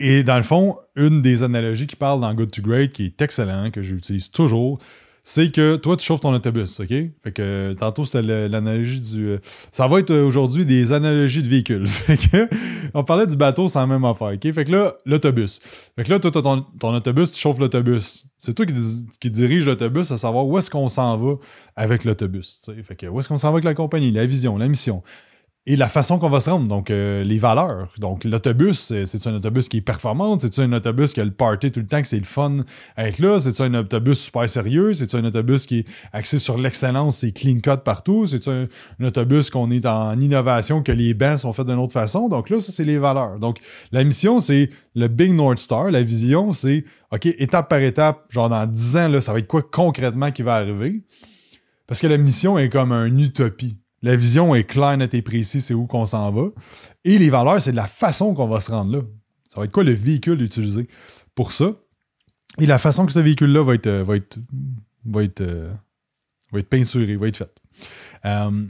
et 0.00 0.24
dans 0.24 0.36
le 0.36 0.42
fond, 0.42 0.76
une 0.96 1.22
des 1.22 1.44
analogies 1.44 1.86
qui 1.86 1.96
parle 1.96 2.20
dans 2.20 2.34
Good 2.34 2.50
to 2.50 2.62
Great, 2.62 2.92
qui 2.92 3.06
est 3.06 3.22
excellent, 3.22 3.70
que 3.70 3.82
j'utilise 3.82 4.30
toujours, 4.30 4.80
c'est 5.26 5.50
que 5.50 5.76
toi, 5.76 5.96
tu 5.96 6.04
chauffes 6.04 6.20
ton 6.20 6.34
autobus, 6.34 6.80
OK? 6.80 6.88
Fait 6.88 7.32
que 7.32 7.72
tantôt, 7.72 8.04
c'était 8.04 8.20
l'analogie 8.22 9.00
du. 9.00 9.28
Euh, 9.30 9.38
ça 9.72 9.88
va 9.88 10.00
être 10.00 10.10
euh, 10.10 10.22
aujourd'hui 10.22 10.66
des 10.66 10.92
analogies 10.92 11.40
de 11.40 11.48
véhicules. 11.48 11.86
Fait 11.88 12.18
que, 12.18 12.46
on 12.92 13.04
parlait 13.04 13.26
du 13.26 13.34
bateau, 13.34 13.66
c'est 13.66 13.78
la 13.78 13.86
même 13.86 14.04
affaire, 14.04 14.32
OK? 14.34 14.52
Fait 14.52 14.64
que 14.66 14.72
là, 14.72 14.94
l'autobus. 15.06 15.60
Fait 15.96 16.04
que 16.04 16.10
là, 16.10 16.18
toi, 16.18 16.30
ton, 16.30 16.66
ton, 16.78 16.94
autobus, 16.94 17.32
tu 17.32 17.40
chauffes 17.40 17.58
l'autobus. 17.58 18.26
C'est 18.36 18.52
toi 18.52 18.66
qui, 18.66 18.74
qui 19.18 19.30
dirige 19.30 19.64
l'autobus 19.64 20.10
à 20.10 20.18
savoir 20.18 20.46
où 20.46 20.58
est-ce 20.58 20.68
qu'on 20.68 20.90
s'en 20.90 21.16
va 21.16 21.36
avec 21.74 22.04
l'autobus. 22.04 22.60
Fait 22.82 22.94
que 22.94 23.06
où 23.06 23.18
est-ce 23.18 23.28
qu'on 23.28 23.38
s'en 23.38 23.48
va 23.48 23.54
avec 23.54 23.64
la 23.64 23.74
compagnie, 23.74 24.12
la 24.12 24.26
vision, 24.26 24.58
la 24.58 24.68
mission? 24.68 25.02
Et 25.66 25.76
la 25.76 25.88
façon 25.88 26.18
qu'on 26.18 26.28
va 26.28 26.40
se 26.40 26.50
rendre, 26.50 26.68
donc 26.68 26.90
euh, 26.90 27.24
les 27.24 27.38
valeurs. 27.38 27.88
Donc 27.98 28.24
l'autobus, 28.24 28.92
c'est 29.06 29.26
un 29.26 29.34
autobus 29.34 29.70
qui 29.70 29.78
est 29.78 29.82
performant, 29.82 30.38
c'est 30.38 30.58
un 30.58 30.70
autobus 30.74 31.14
qui 31.14 31.20
a 31.22 31.24
le 31.24 31.30
party 31.30 31.70
tout 31.72 31.80
le 31.80 31.86
temps, 31.86 32.02
que 32.02 32.08
c'est 32.08 32.18
le 32.18 32.24
fun 32.24 32.56
à 32.96 33.08
être 33.08 33.18
là, 33.18 33.40
c'est 33.40 33.58
un 33.62 33.72
autobus 33.72 34.18
super 34.18 34.46
sérieux, 34.46 34.92
c'est 34.92 35.14
un 35.14 35.24
autobus 35.24 35.64
qui 35.64 35.78
est 35.78 35.88
axé 36.12 36.38
sur 36.38 36.58
l'excellence, 36.58 37.18
c'est 37.18 37.32
clean 37.32 37.60
cut 37.60 37.82
partout, 37.82 38.26
c'est 38.26 38.46
un, 38.46 38.66
autobus 39.02 39.48
qu'on 39.48 39.70
est 39.70 39.86
en 39.86 40.20
innovation, 40.20 40.82
que 40.82 40.92
les 40.92 41.14
bancs 41.14 41.40
sont 41.40 41.52
faits 41.54 41.66
d'une 41.66 41.78
autre 41.78 41.94
façon? 41.94 42.28
Donc 42.28 42.50
là, 42.50 42.60
ça 42.60 42.70
c'est 42.70 42.84
les 42.84 42.98
valeurs. 42.98 43.38
Donc 43.38 43.58
la 43.90 44.04
mission, 44.04 44.40
c'est 44.40 44.68
le 44.94 45.08
Big 45.08 45.32
North 45.32 45.58
Star, 45.58 45.90
la 45.90 46.02
vision, 46.02 46.52
c'est 46.52 46.84
OK, 47.10 47.24
étape 47.24 47.70
par 47.70 47.80
étape, 47.80 48.26
genre 48.28 48.50
dans 48.50 48.66
10 48.66 48.96
ans, 48.98 49.08
là, 49.08 49.20
ça 49.22 49.32
va 49.32 49.38
être 49.38 49.46
quoi 49.46 49.62
concrètement 49.62 50.30
qui 50.30 50.42
va 50.42 50.56
arriver? 50.56 51.04
Parce 51.86 52.00
que 52.00 52.06
la 52.06 52.18
mission 52.18 52.58
est 52.58 52.68
comme 52.68 52.92
une 52.92 53.20
utopie. 53.20 53.78
La 54.04 54.16
vision 54.16 54.54
est 54.54 54.64
claire, 54.64 54.98
nette 54.98 55.14
et 55.14 55.22
précise, 55.22 55.64
c'est 55.64 55.72
où 55.72 55.86
qu'on 55.86 56.04
s'en 56.04 56.30
va. 56.30 56.50
Et 57.04 57.16
les 57.16 57.30
valeurs, 57.30 57.58
c'est 57.62 57.70
de 57.70 57.76
la 57.76 57.86
façon 57.86 58.34
qu'on 58.34 58.46
va 58.46 58.60
se 58.60 58.70
rendre 58.70 58.92
là. 58.92 59.02
Ça 59.48 59.60
va 59.60 59.64
être 59.64 59.72
quoi 59.72 59.82
le 59.82 59.92
véhicule 59.92 60.42
utilisé 60.42 60.88
pour 61.34 61.52
ça? 61.52 61.72
Et 62.58 62.66
la 62.66 62.78
façon 62.78 63.06
que 63.06 63.12
ce 63.12 63.18
véhicule-là 63.18 63.62
va 63.62 63.74
être, 63.74 63.86
euh, 63.86 64.04
va 64.04 64.16
être, 64.16 64.38
va 65.06 65.22
être, 65.22 65.40
euh, 65.40 65.72
va 66.52 66.58
être 66.58 66.68
peinturé, 66.68 67.16
va 67.16 67.28
être 67.28 67.38
fait. 67.38 67.50
Euh, 68.26 68.66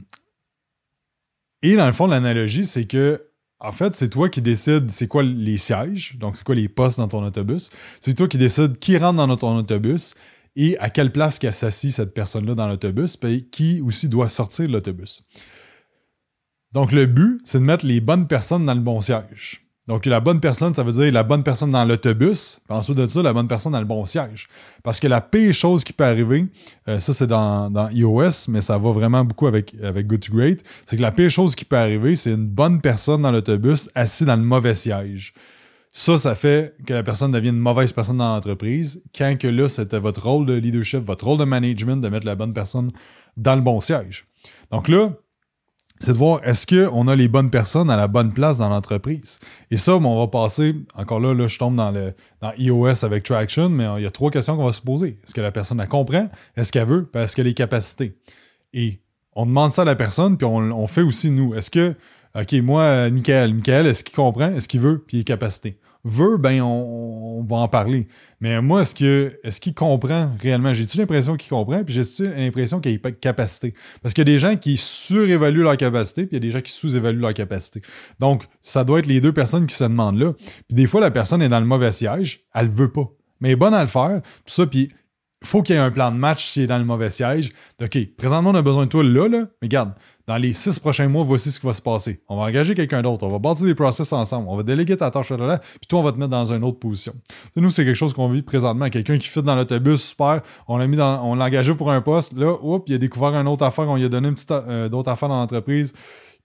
et 1.63 1.75
dans 1.75 1.87
le 1.87 1.93
fond, 1.93 2.07
l'analogie, 2.07 2.65
c'est 2.65 2.85
que, 2.85 3.21
en 3.59 3.73
fait, 3.73 3.93
c'est 3.93 4.09
toi 4.09 4.29
qui 4.29 4.41
décides 4.41 4.89
c'est 4.89 5.09
quoi 5.09 5.21
les 5.21 5.57
sièges, 5.57 6.15
donc 6.17 6.37
c'est 6.37 6.45
quoi 6.45 6.55
les 6.55 6.69
postes 6.69 6.99
dans 6.99 7.09
ton 7.09 7.25
autobus. 7.25 7.71
C'est 7.99 8.13
toi 8.13 8.29
qui 8.29 8.37
décides 8.37 8.79
qui 8.79 8.97
rentre 8.97 9.17
dans 9.17 9.35
ton 9.35 9.57
autobus 9.57 10.15
et 10.55 10.77
à 10.79 10.89
quelle 10.89 11.11
place 11.11 11.39
qu'elle 11.39 11.53
s'assit 11.53 11.91
cette 11.91 12.13
personne-là 12.13 12.55
dans 12.55 12.67
l'autobus, 12.67 13.17
puis 13.17 13.47
qui 13.49 13.81
aussi 13.81 14.09
doit 14.09 14.29
sortir 14.29 14.67
de 14.67 14.73
l'autobus. 14.73 15.23
Donc 16.71 16.91
le 16.91 17.05
but, 17.05 17.41
c'est 17.45 17.59
de 17.59 17.63
mettre 17.63 17.85
les 17.85 18.01
bonnes 18.01 18.27
personnes 18.27 18.65
dans 18.65 18.73
le 18.73 18.81
bon 18.81 19.01
siège. 19.01 19.65
Donc 19.87 20.07
la 20.07 20.19
bonne 20.19 20.39
personne, 20.39 20.73
ça 20.73 20.81
veut 20.81 20.91
dire 20.91 21.11
la 21.13 21.21
bonne 21.21 21.43
personne 21.43 21.69
dans 21.69 21.85
l'autobus, 21.85 22.59
puis 22.67 22.75
ensuite 22.75 22.97
de 22.97 23.07
ça, 23.07 23.21
la 23.21 23.33
bonne 23.33 23.47
personne 23.47 23.71
dans 23.71 23.79
le 23.79 23.85
bon 23.85 24.05
siège. 24.07 24.47
Parce 24.83 24.99
que 24.99 25.07
la 25.07 25.21
pire 25.21 25.53
chose 25.53 25.83
qui 25.83 25.93
peut 25.93 26.05
arriver, 26.05 26.47
euh, 26.87 26.99
ça 26.99 27.13
c'est 27.13 27.27
dans, 27.27 27.89
iOS, 27.91 28.49
mais 28.49 28.61
ça 28.61 28.79
va 28.79 28.91
vraiment 28.91 29.23
beaucoup 29.23 29.45
avec, 29.45 29.75
avec 29.83 30.07
Good 30.07 30.21
to 30.21 30.33
Great, 30.33 30.63
c'est 30.87 30.97
que 30.97 31.01
la 31.03 31.11
pire 31.11 31.29
chose 31.29 31.55
qui 31.55 31.65
peut 31.65 31.77
arriver, 31.77 32.15
c'est 32.15 32.31
une 32.31 32.45
bonne 32.45 32.81
personne 32.81 33.21
dans 33.21 33.31
l'autobus 33.31 33.89
assise 33.93 34.25
dans 34.25 34.35
le 34.35 34.43
mauvais 34.43 34.73
siège. 34.73 35.33
Ça, 35.97 36.17
ça 36.17 36.35
fait 36.35 36.75
que 36.85 36.93
la 36.93 37.03
personne 37.03 37.31
devient 37.31 37.51
une 37.51 37.57
mauvaise 37.57 37.93
personne 37.93 38.17
dans 38.17 38.27
l'entreprise. 38.27 39.01
Quand 39.15 39.37
que 39.39 39.47
là, 39.47 39.69
c'était 39.69 39.97
votre 39.97 40.27
rôle 40.27 40.45
de 40.45 40.51
leadership, 40.51 40.99
votre 40.99 41.23
rôle 41.23 41.37
de 41.37 41.45
management 41.45 41.95
de 42.01 42.09
mettre 42.09 42.25
la 42.25 42.35
bonne 42.35 42.51
personne 42.51 42.91
dans 43.37 43.55
le 43.55 43.61
bon 43.61 43.79
siège. 43.79 44.27
Donc 44.71 44.89
là, 44.89 45.13
c'est 45.99 46.11
de 46.11 46.17
voir 46.17 46.41
est-ce 46.43 46.67
qu'on 46.67 47.07
a 47.07 47.15
les 47.15 47.29
bonnes 47.29 47.49
personnes 47.49 47.89
à 47.89 47.95
la 47.95 48.09
bonne 48.09 48.33
place 48.33 48.57
dans 48.57 48.67
l'entreprise? 48.67 49.39
Et 49.71 49.77
ça, 49.77 49.95
on 49.95 50.19
va 50.19 50.27
passer, 50.27 50.75
encore 50.95 51.21
là, 51.21 51.33
là 51.33 51.47
je 51.47 51.57
tombe 51.57 51.77
dans, 51.77 51.91
le, 51.91 52.13
dans 52.41 52.51
iOS 52.57 53.05
avec 53.05 53.23
Traction, 53.23 53.69
mais 53.69 53.87
il 53.95 54.03
y 54.03 54.05
a 54.05 54.11
trois 54.11 54.31
questions 54.31 54.57
qu'on 54.57 54.65
va 54.65 54.73
se 54.73 54.81
poser. 54.81 55.17
Est-ce 55.23 55.33
que 55.33 55.39
la 55.39 55.53
personne 55.53 55.77
la 55.77 55.87
comprend? 55.87 56.29
Est-ce 56.57 56.73
qu'elle 56.73 56.87
veut? 56.87 57.09
Est-ce 57.13 57.37
qu'elle 57.37 57.45
a 57.45 57.47
les 57.47 57.53
capacités? 57.53 58.17
Et 58.73 58.99
on 59.31 59.45
demande 59.45 59.71
ça 59.71 59.83
à 59.83 59.85
la 59.85 59.95
personne, 59.95 60.35
puis 60.35 60.45
on, 60.45 60.57
on 60.57 60.87
fait 60.87 61.03
aussi 61.03 61.31
nous. 61.31 61.55
Est-ce 61.55 61.71
que, 61.71 61.95
OK, 62.35 62.53
moi, 62.61 63.09
Michael, 63.09 63.53
Michael, 63.53 63.87
est-ce 63.87 64.03
qu'il 64.03 64.15
comprend? 64.15 64.49
Est-ce 64.53 64.67
qu'il 64.67 64.81
veut? 64.81 65.03
Puis 65.05 65.17
les 65.17 65.23
capacités 65.23 65.79
veut, 66.05 66.37
ben 66.37 66.61
on, 66.61 67.43
va 67.49 67.57
en 67.57 67.67
parler. 67.67 68.07
Mais 68.39 68.61
moi, 68.61 68.83
est-ce 68.83 68.95
que 68.95 69.39
est-ce 69.43 69.59
qu'il 69.59 69.73
comprend 69.73 70.29
réellement? 70.39 70.73
J'ai-tu 70.73 70.97
l'impression 70.97 71.35
qu'il 71.35 71.49
comprend, 71.49 71.83
puis 71.83 71.93
j'ai-tu 71.93 72.29
l'impression 72.29 72.79
qu'il 72.79 72.99
a 73.03 73.11
capacité? 73.11 73.73
Parce 74.01 74.13
qu'il 74.13 74.21
y 74.27 74.29
a 74.29 74.33
des 74.33 74.39
gens 74.39 74.55
qui 74.55 74.77
surévaluent 74.77 75.63
leur 75.63 75.77
capacité, 75.77 76.27
puis 76.27 76.37
il 76.37 76.43
y 76.43 76.45
a 76.45 76.47
des 76.47 76.51
gens 76.51 76.61
qui 76.61 76.71
sous-évaluent 76.71 77.19
leur 77.19 77.33
capacité. 77.33 77.81
Donc, 78.19 78.45
ça 78.61 78.83
doit 78.83 78.99
être 78.99 79.07
les 79.07 79.19
deux 79.19 79.33
personnes 79.33 79.65
qui 79.65 79.75
se 79.75 79.83
demandent 79.83 80.19
là. 80.19 80.33
Puis 80.67 80.75
des 80.75 80.85
fois, 80.85 81.01
la 81.01 81.11
personne 81.11 81.41
est 81.41 81.49
dans 81.49 81.59
le 81.59 81.65
mauvais 81.65 81.91
siège, 81.91 82.45
elle 82.53 82.69
veut 82.69 82.91
pas. 82.91 83.09
Mais 83.41 83.49
elle 83.49 83.53
est 83.53 83.57
bonne 83.57 83.73
à 83.73 83.81
le 83.81 83.89
faire, 83.89 84.21
tout 84.21 84.53
ça, 84.53 84.67
puis 84.67 84.89
faut 85.45 85.61
qu'il 85.61 85.75
y 85.75 85.77
ait 85.77 85.81
un 85.81 85.91
plan 85.91 86.11
de 86.11 86.17
match 86.17 86.45
si 86.45 86.59
elle 86.59 86.65
est 86.65 86.67
dans 86.67 86.77
le 86.77 86.85
mauvais 86.85 87.09
siège. 87.09 87.51
OK, 87.81 87.97
présentement, 88.17 88.51
on 88.51 88.55
a 88.55 88.61
besoin 88.61 88.85
de 88.85 88.89
toi 88.89 89.03
là, 89.03 89.27
là, 89.27 89.45
mais 89.61 89.67
regarde, 89.67 89.93
dans 90.27 90.37
les 90.37 90.53
six 90.53 90.79
prochains 90.79 91.07
mois, 91.07 91.23
voici 91.23 91.51
ce 91.51 91.59
qui 91.59 91.65
va 91.65 91.73
se 91.73 91.81
passer. 91.81 92.21
On 92.27 92.37
va 92.37 92.43
engager 92.43 92.73
quelqu'un 92.73 93.01
d'autre, 93.01 93.25
on 93.25 93.29
va 93.29 93.39
bâtir 93.39 93.65
des 93.65 93.75
process 93.75 94.11
ensemble, 94.11 94.47
on 94.49 94.57
va 94.57 94.63
déléguer 94.63 94.97
ta 94.97 95.11
tâche 95.11 95.29
là, 95.29 95.59
puis 95.59 95.87
toi, 95.87 95.99
on 95.99 96.03
va 96.03 96.11
te 96.11 96.17
mettre 96.17 96.31
dans 96.31 96.51
une 96.51 96.63
autre 96.63 96.79
position. 96.79 97.13
nous, 97.55 97.69
c'est 97.69 97.85
quelque 97.85 97.95
chose 97.95 98.13
qu'on 98.13 98.29
vit 98.29 98.41
présentement. 98.41 98.89
Quelqu'un 98.89 99.17
qui 99.17 99.27
fit 99.27 99.43
dans 99.43 99.55
l'autobus, 99.55 100.01
super, 100.01 100.41
on 100.67 100.77
l'a 100.77 100.87
mis 100.87 100.99
on 100.99 101.35
l'a 101.35 101.45
engagé 101.45 101.73
pour 101.75 101.91
un 101.91 102.01
poste, 102.01 102.33
là, 102.33 102.57
oups, 102.61 102.85
il 102.87 102.95
a 102.95 102.97
découvert 102.97 103.33
une 103.35 103.47
autre 103.47 103.65
affaire, 103.65 103.87
on 103.87 103.95
lui 103.95 104.05
a 104.05 104.09
donné 104.09 104.29
une 104.29 104.35
petite, 104.35 104.51
euh, 104.51 104.89
d'autres 104.89 105.11
affaires 105.11 105.29
dans 105.29 105.39
l'entreprise. 105.39 105.93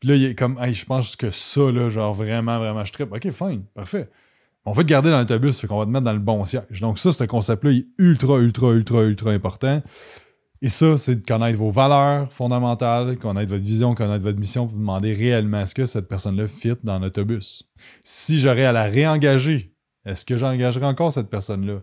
Puis 0.01 0.09
là, 0.09 0.15
il 0.17 0.25
est 0.25 0.35
comme, 0.35 0.59
hey, 0.61 0.73
je 0.73 0.85
pense 0.85 1.15
que 1.15 1.31
ça, 1.31 1.71
là, 1.71 1.91
genre 1.91 2.15
vraiment, 2.15 2.59
vraiment, 2.59 2.85
je 2.85 2.93
tripe. 2.93 3.13
OK, 3.13 3.31
fine, 3.31 3.65
parfait. 3.75 4.09
On 4.65 4.73
va 4.73 4.83
te 4.83 4.89
garder 4.89 5.11
dans 5.11 5.19
l'autobus, 5.19 5.59
fait 5.59 5.67
qu'on 5.67 5.79
va 5.79 5.87
te 5.87 5.91
mettre 5.91 6.05
dans 6.05 6.13
le 6.13 6.19
bon 6.19 6.45
siège. 6.45 6.81
Donc 6.81 6.99
ça, 6.99 7.13
ce 7.13 7.25
concept-là 7.25 7.73
est 7.73 7.87
ultra, 7.99 8.39
ultra, 8.39 8.73
ultra, 8.73 9.03
ultra 9.03 9.31
important. 9.31 9.83
Et 10.63 10.69
ça, 10.69 10.99
c'est 10.99 11.17
de 11.17 11.25
connaître 11.25 11.59
vos 11.59 11.71
valeurs 11.71 12.31
fondamentales, 12.33 13.17
connaître 13.17 13.49
votre 13.49 13.65
vision, 13.65 13.95
connaître 13.95 14.23
votre 14.23 14.39
mission, 14.39 14.67
pour 14.67 14.77
demander 14.77 15.15
réellement 15.15 15.61
est-ce 15.61 15.75
que 15.75 15.87
cette 15.87 16.07
personne-là 16.07 16.49
fit 16.49 16.75
dans 16.83 16.99
l'autobus. 16.99 17.65
Si 18.03 18.39
j'aurais 18.39 18.67
à 18.67 18.73
la 18.73 18.85
réengager, 18.85 19.75
est-ce 20.05 20.27
que 20.27 20.37
j'engagerai 20.37 20.85
encore 20.85 21.13
cette 21.13 21.31
personne-là? 21.31 21.81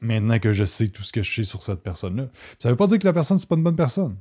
Maintenant 0.00 0.38
que 0.38 0.52
je 0.52 0.64
sais 0.64 0.88
tout 0.88 1.02
ce 1.02 1.12
que 1.12 1.22
je 1.22 1.34
sais 1.34 1.44
sur 1.44 1.62
cette 1.62 1.82
personne-là? 1.82 2.28
Ça 2.58 2.68
ne 2.68 2.72
veut 2.72 2.76
pas 2.76 2.86
dire 2.86 2.98
que 2.98 3.06
la 3.06 3.12
personne, 3.12 3.38
c'est 3.38 3.48
pas 3.48 3.56
une 3.56 3.64
bonne 3.64 3.76
personne. 3.76 4.16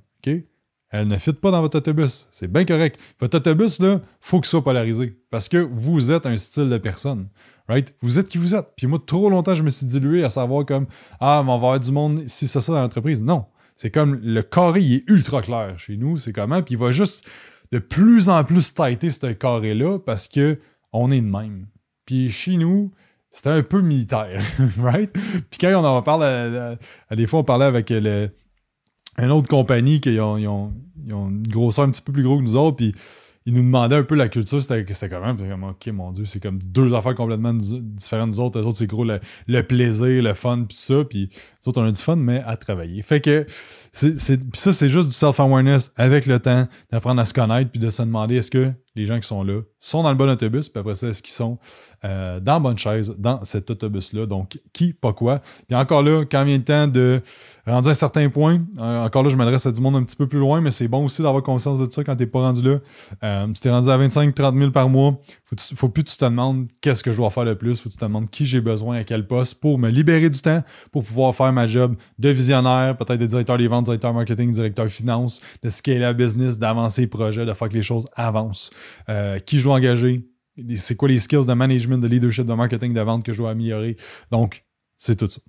Elle 0.89 1.07
ne 1.07 1.17
fit 1.17 1.33
pas 1.33 1.51
dans 1.51 1.61
votre 1.61 1.77
autobus. 1.77 2.27
C'est 2.31 2.51
bien 2.51 2.65
correct. 2.65 2.99
Votre 3.19 3.37
autobus, 3.37 3.79
là, 3.79 4.01
faut 4.21 4.39
qu'il 4.39 4.49
soit 4.49 4.63
polarisé. 4.63 5.17
Parce 5.29 5.49
que 5.49 5.57
vous 5.57 6.11
êtes 6.11 6.25
un 6.25 6.37
style 6.37 6.69
de 6.69 6.77
personne. 6.77 7.27
Right? 7.67 7.93
Vous 8.01 8.19
êtes 8.19 8.29
qui 8.29 8.37
vous 8.37 8.53
êtes. 8.53 8.73
Puis 8.75 8.87
moi, 8.87 8.99
trop 9.03 9.29
longtemps, 9.29 9.55
je 9.55 9.63
me 9.63 9.69
suis 9.69 9.85
dilué 9.85 10.23
à 10.23 10.29
savoir 10.29 10.65
comme 10.65 10.85
Ah, 11.19 11.41
mais 11.43 11.51
on 11.51 11.57
va 11.57 11.67
avoir 11.67 11.79
du 11.79 11.91
monde 11.91 12.23
si 12.27 12.47
c'est 12.47 12.61
ça 12.61 12.71
dans 12.73 12.81
l'entreprise. 12.81 13.21
Non. 13.21 13.45
C'est 13.75 13.91
comme 13.91 14.19
le 14.23 14.41
carré, 14.41 14.81
il 14.81 14.93
est 14.95 15.03
ultra 15.07 15.41
clair 15.41 15.77
chez 15.77 15.97
nous. 15.97 16.17
C'est 16.17 16.31
comment? 16.31 16.61
Puis 16.61 16.75
il 16.75 16.77
va 16.77 16.91
juste 16.91 17.25
de 17.71 17.79
plus 17.79 18.29
en 18.29 18.43
plus 18.43 18.73
tighter 18.73 19.09
ce 19.09 19.33
carré-là 19.33 19.99
parce 19.99 20.27
que 20.27 20.59
on 20.93 21.11
est 21.11 21.19
de 21.19 21.25
même. 21.25 21.67
Puis 22.05 22.31
chez 22.31 22.57
nous, 22.57 22.91
c'était 23.31 23.49
un 23.49 23.63
peu 23.63 23.81
militaire, 23.81 24.41
right? 24.79 25.11
Puis 25.11 25.59
quand 25.59 25.71
on 25.81 25.85
en 25.85 26.01
parle, 26.01 26.23
à, 26.23 27.15
des 27.15 27.27
fois, 27.27 27.39
on 27.39 27.43
parlait 27.43 27.65
avec 27.65 27.89
le, 27.89 28.29
une 29.17 29.31
autre 29.31 29.49
compagnie 29.49 29.99
qui 29.99 30.17
ont, 30.19 30.35
ont, 30.35 30.73
ont 31.11 31.29
une 31.29 31.47
grosseur 31.47 31.85
un 31.85 31.89
petit 31.89 32.01
peu 32.01 32.13
plus 32.13 32.23
gros 32.23 32.37
que 32.37 32.43
nous 32.43 32.55
autres, 32.55 32.77
puis 32.77 32.95
il 33.47 33.53
nous 33.53 33.61
demandait 33.61 33.95
un 33.95 34.03
peu 34.03 34.15
la 34.15 34.27
culture, 34.27 34.59
c'était 34.61 35.09
quand 35.09 35.21
même, 35.21 35.37
comme, 35.37 35.63
ok, 35.63 35.87
mon 35.87 36.11
Dieu, 36.11 36.25
c'est 36.25 36.39
comme 36.39 36.57
deux 36.57 36.95
affaires 36.95 37.13
complètement 37.13 37.53
différentes 37.53 38.31
des 38.31 38.39
autres. 38.39 38.59
Les 38.59 38.65
autres, 38.65 38.77
c'est 38.77 38.87
gros 38.87 39.05
le, 39.05 39.61
plaisir, 39.61 40.23
le 40.23 40.33
fun, 40.33 40.65
puis 40.67 40.75
tout 40.75 40.83
ça. 40.83 41.03
Puis 41.03 41.29
les 41.29 41.67
autres, 41.67 41.79
on 41.79 41.85
a 41.85 41.91
du 41.91 42.01
fun, 42.01 42.15
mais 42.15 42.41
à 42.43 42.57
travailler. 42.57 43.03
Fait 43.03 43.21
que 43.21 43.45
c'est, 43.91 44.19
ça, 44.55 44.73
c'est 44.73 44.89
juste 44.89 45.09
du 45.09 45.15
self-awareness 45.15 45.93
avec 45.95 46.25
le 46.25 46.39
temps, 46.39 46.67
d'apprendre 46.91 47.21
à 47.21 47.25
se 47.25 47.35
connaître, 47.35 47.69
puis 47.69 47.79
de 47.79 47.91
se 47.91 48.01
demander 48.01 48.37
est-ce 48.37 48.49
que 48.49 48.71
les 48.95 49.05
gens 49.05 49.19
qui 49.19 49.27
sont 49.27 49.43
là 49.43 49.61
sont 49.79 50.03
dans 50.03 50.09
le 50.09 50.15
bon 50.15 50.29
autobus, 50.29 50.69
puis 50.69 50.79
après 50.79 50.95
ça, 50.95 51.07
est-ce 51.07 51.21
qu'ils 51.21 51.33
sont 51.33 51.59
euh, 52.03 52.39
dans 52.39 52.53
la 52.53 52.59
bonne 52.59 52.77
chaise, 52.77 53.13
dans 53.17 53.43
cet 53.43 53.69
autobus-là? 53.69 54.25
Donc, 54.25 54.59
qui, 54.73 54.93
pas 54.93 55.13
quoi? 55.13 55.41
Puis 55.67 55.75
encore 55.75 56.01
là, 56.01 56.23
quand 56.25 56.43
vient 56.43 56.57
le 56.57 56.63
temps 56.63 56.87
de 56.87 57.21
rendre 57.67 57.89
un 57.89 57.93
certain 57.93 58.29
point, 58.29 58.61
euh, 58.79 59.05
encore 59.05 59.23
là, 59.23 59.29
je 59.29 59.35
m'adresse 59.35 59.65
à 59.65 59.71
du 59.71 59.81
monde 59.81 59.95
un 59.95 60.03
petit 60.03 60.15
peu 60.15 60.27
plus 60.27 60.39
loin, 60.39 60.61
mais 60.61 60.71
c'est 60.71 60.87
bon 60.87 61.05
aussi 61.05 61.21
d'avoir 61.21 61.43
conscience 61.43 61.79
de 61.79 61.91
ça 61.91 62.03
quand 62.03 62.15
t'es 62.15 62.25
pas 62.25 62.39
rendu 62.39 62.61
là. 62.61 62.79
Euh, 63.23 63.47
si 63.53 63.61
t'es 63.61 63.69
rendu 63.69 63.89
à 63.89 63.97
25-30 63.97 64.57
000 64.57 64.71
par 64.71 64.89
mois, 64.89 65.19
faut, 65.45 65.55
faut 65.75 65.89
plus 65.89 66.03
que 66.03 66.09
tu 66.09 66.17
te 66.17 66.25
demandes 66.25 66.67
qu'est-ce 66.81 67.03
que 67.03 67.11
je 67.11 67.17
dois 67.17 67.29
faire 67.29 67.45
de 67.45 67.53
plus, 67.53 67.79
faut 67.79 67.89
que 67.89 67.93
tu 67.93 67.99
te 67.99 68.05
demandes 68.05 68.29
qui 68.29 68.45
j'ai 68.45 68.61
besoin 68.61 68.97
à 68.97 69.03
quel 69.03 69.27
poste 69.27 69.59
pour 69.59 69.77
me 69.77 69.89
libérer 69.89 70.29
du 70.29 70.41
temps, 70.41 70.63
pour 70.91 71.03
pouvoir 71.03 71.35
faire 71.35 71.53
ma 71.53 71.67
job 71.67 71.95
de 72.17 72.29
visionnaire, 72.29 72.97
peut-être 72.97 73.19
de 73.19 73.25
directeur 73.25 73.57
des 73.57 73.67
ventes, 73.67 73.85
directeur 73.85 74.13
marketing, 74.13 74.51
directeur 74.51 74.87
finance, 74.87 75.41
de 75.63 75.69
scaler 75.69 75.99
la 75.99 76.13
business, 76.13 76.57
d'avancer 76.57 77.03
le 77.03 77.09
projet, 77.09 77.45
de 77.45 77.53
faire 77.53 77.69
que 77.69 77.75
les 77.75 77.83
choses 77.83 78.05
avancent. 78.15 78.71
Euh, 79.09 79.39
qui 79.39 79.59
je 79.59 79.63
dois 79.63 79.75
engager, 79.75 80.27
c'est 80.75 80.95
quoi 80.95 81.07
les 81.07 81.19
skills 81.19 81.45
de 81.45 81.53
management, 81.53 81.97
de 81.97 82.07
leadership, 82.07 82.45
de 82.45 82.53
marketing, 82.53 82.93
de 82.93 83.01
vente 83.01 83.23
que 83.23 83.33
je 83.33 83.37
dois 83.37 83.51
améliorer? 83.51 83.97
Donc, 84.31 84.65
c'est 84.97 85.15
tout 85.15 85.29
ça. 85.29 85.41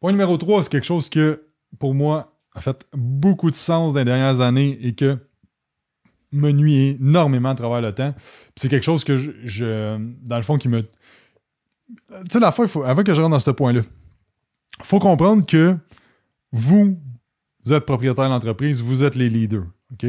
Point 0.00 0.12
numéro 0.12 0.36
3, 0.36 0.64
c'est 0.64 0.70
quelque 0.70 0.86
chose 0.86 1.08
que, 1.08 1.46
pour 1.78 1.94
moi, 1.94 2.40
a 2.54 2.60
fait 2.60 2.86
beaucoup 2.92 3.50
de 3.50 3.54
sens 3.54 3.92
dans 3.92 4.00
les 4.00 4.04
dernières 4.04 4.40
années 4.40 4.78
et 4.82 4.94
que 4.94 5.16
me 6.32 6.50
nuit 6.50 6.96
énormément 7.00 7.50
à 7.50 7.54
travers 7.54 7.80
le 7.80 7.92
temps. 7.94 8.14
C'est 8.56 8.68
quelque 8.68 8.84
chose 8.84 9.04
que 9.04 9.16
je, 9.16 9.96
dans 10.26 10.36
le 10.36 10.42
fond, 10.42 10.58
qui 10.58 10.68
me. 10.68 10.82
Tu 10.82 10.88
sais, 12.30 12.40
la 12.40 12.52
fois, 12.52 12.66
faut, 12.66 12.82
avant 12.84 13.04
que 13.04 13.14
je 13.14 13.20
rentre 13.20 13.32
dans 13.32 13.40
ce 13.40 13.50
point-là, 13.50 13.82
il 14.80 14.84
faut 14.84 14.98
comprendre 14.98 15.46
que 15.46 15.76
vous, 16.50 16.98
vous 17.64 17.72
êtes 17.72 17.84
propriétaire 17.84 18.24
de 18.24 18.30
l'entreprise, 18.30 18.80
vous 18.80 19.04
êtes 19.04 19.14
les 19.14 19.28
leaders. 19.28 19.66
OK? 19.92 20.06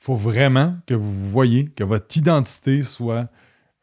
Il 0.00 0.04
faut 0.04 0.14
vraiment 0.14 0.76
que 0.86 0.94
vous 0.94 1.30
voyez 1.30 1.66
que 1.66 1.84
votre 1.84 2.16
identité 2.16 2.82
soit 2.82 3.28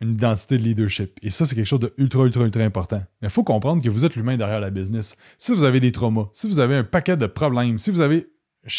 une 0.01 0.13
identité 0.13 0.57
de 0.57 0.63
leadership. 0.63 1.19
Et 1.21 1.29
ça, 1.29 1.45
c'est 1.45 1.55
quelque 1.55 1.65
chose 1.65 1.79
de 1.79 1.93
ultra, 1.97 2.23
ultra, 2.23 2.43
ultra 2.43 2.63
important. 2.63 3.03
Mais 3.21 3.27
il 3.27 3.31
faut 3.31 3.43
comprendre 3.43 3.81
que 3.81 3.89
vous 3.89 4.05
êtes 4.05 4.15
l'humain 4.15 4.37
derrière 4.37 4.59
la 4.59 4.69
business. 4.69 5.17
Si 5.37 5.53
vous 5.53 5.63
avez 5.63 5.79
des 5.79 5.91
traumas, 5.91 6.27
si 6.33 6.47
vous 6.47 6.59
avez 6.59 6.75
un 6.75 6.83
paquet 6.83 7.17
de 7.17 7.27
problèmes, 7.27 7.77
si 7.77 7.91
vous 7.91 8.01
avez 8.01 8.27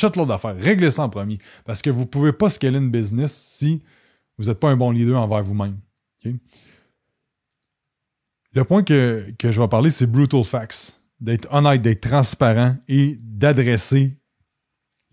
l'autre 0.03 0.27
d'affaires, 0.27 0.57
réglez 0.59 0.91
ça 0.91 1.03
en 1.03 1.09
premier. 1.09 1.39
Parce 1.65 1.83
que 1.83 1.91
vous 1.91 2.01
ne 2.01 2.07
pouvez 2.07 2.33
pas 2.33 2.51
scaler 2.51 2.79
une 2.79 2.91
business 2.91 3.35
si 3.35 3.83
vous 4.39 4.47
n'êtes 4.47 4.61
pas 4.61 4.71
un 4.71 4.77
bon 4.77 4.91
leader 4.91 5.21
envers 5.21 5.43
vous-même. 5.43 5.79
Le 8.53 8.65
point 8.65 8.83
que, 8.83 9.31
que 9.39 9.53
je 9.53 9.61
vais 9.61 9.69
parler, 9.69 9.91
c'est 9.91 10.07
brutal 10.07 10.45
facts. 10.45 11.01
D'être 11.21 11.47
honnête, 11.51 11.83
d'être 11.83 12.09
transparent 12.09 12.77
et 12.89 13.19
d'adresser 13.21 14.17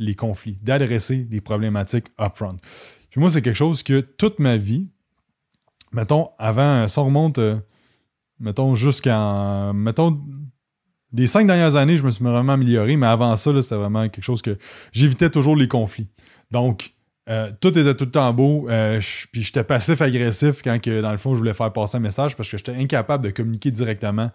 les 0.03 0.15
conflits, 0.15 0.57
d'adresser 0.61 1.27
les 1.29 1.41
problématiques 1.41 2.07
upfront. 2.19 2.55
Puis 3.09 3.19
moi, 3.19 3.29
c'est 3.29 3.41
quelque 3.41 3.55
chose 3.55 3.83
que 3.83 4.01
toute 4.01 4.39
ma 4.39 4.57
vie, 4.57 4.89
mettons, 5.91 6.29
avant, 6.37 6.87
ça 6.87 7.01
remonte, 7.01 7.37
euh, 7.37 7.57
mettons, 8.39 8.75
jusqu'en, 8.75 9.73
mettons, 9.73 10.21
les 11.13 11.27
cinq 11.27 11.45
dernières 11.45 11.75
années, 11.75 11.97
je 11.97 12.03
me 12.03 12.11
suis 12.11 12.23
vraiment 12.23 12.53
amélioré, 12.53 12.97
mais 12.97 13.07
avant 13.07 13.35
ça, 13.35 13.61
c'était 13.61 13.75
vraiment 13.75 14.09
quelque 14.09 14.23
chose 14.23 14.41
que 14.41 14.57
j'évitais 14.91 15.29
toujours 15.29 15.55
les 15.55 15.67
conflits. 15.67 16.07
Donc, 16.49 16.93
euh, 17.29 17.51
tout 17.61 17.77
était 17.77 17.95
tout 17.95 18.05
le 18.05 18.11
temps 18.11 18.33
beau, 18.33 18.67
euh, 18.69 18.99
puis 19.31 19.43
j'étais 19.43 19.63
passif-agressif 19.63 20.61
quand, 20.61 20.79
que, 20.81 21.01
dans 21.01 21.11
le 21.11 21.17
fond, 21.17 21.33
je 21.33 21.37
voulais 21.39 21.53
faire 21.53 21.71
passer 21.71 21.97
un 21.97 22.01
message 22.01 22.35
parce 22.35 22.49
que 22.49 22.57
j'étais 22.57 22.75
incapable 22.75 23.23
de 23.23 23.29
communiquer 23.29 23.71
directement 23.71 24.29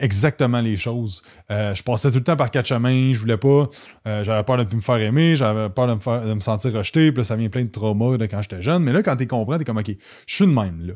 exactement 0.00 0.60
les 0.60 0.76
choses. 0.76 1.22
je 1.48 1.80
passais 1.82 2.10
tout 2.10 2.18
le 2.18 2.24
temps 2.24 2.34
par 2.34 2.50
quatre 2.50 2.66
chemins, 2.66 3.12
je 3.12 3.18
voulais 3.18 3.36
pas, 3.36 3.68
j'avais 4.04 4.42
peur 4.42 4.56
de 4.56 4.64
ne 4.68 4.74
me 4.74 4.80
faire 4.80 4.96
aimer, 4.96 5.36
j'avais 5.36 5.70
peur 5.70 5.86
de 5.86 6.34
me, 6.34 6.40
sentir 6.40 6.72
rejeté, 6.72 7.12
puis 7.12 7.18
là, 7.18 7.24
ça 7.24 7.36
vient 7.36 7.48
plein 7.48 7.62
de 7.62 7.70
traumas 7.70 8.16
de 8.16 8.26
quand 8.26 8.42
j'étais 8.42 8.62
jeune. 8.62 8.82
Mais 8.82 8.92
là, 8.92 9.04
quand 9.04 9.14
tu 9.14 9.28
comprends, 9.28 9.60
es 9.60 9.64
comme, 9.64 9.78
OK, 9.78 9.92
je 10.26 10.34
suis 10.34 10.46
de 10.46 10.50
même, 10.50 10.84
là. 10.84 10.94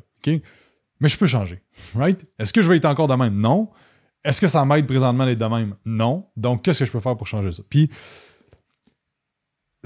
Mais 1.01 1.09
je 1.09 1.17
peux 1.17 1.27
changer. 1.27 1.63
Right? 1.95 2.25
Est-ce 2.39 2.53
que 2.53 2.63
je 2.63 2.69
vais 2.69 2.77
être 2.77 2.87
encore 2.87 3.09
de 3.09 3.15
même? 3.15 3.39
Non. 3.39 3.71
Est-ce 4.25 4.41
que 4.41 4.49
ça 4.49 4.65
m'aide 4.65 4.87
présentement 4.87 5.27
d'être 5.27 5.39
de 5.39 5.45
même? 5.45 5.75
Non. 5.85 6.27
Donc, 6.37 6.65
qu'est-ce 6.65 6.81
que 6.81 6.87
je 6.87 6.93
peux 6.93 7.01
faire 7.01 7.17
pour 7.17 7.27
changer 7.27 7.53
ça? 7.53 7.63
Puis, 7.69 7.91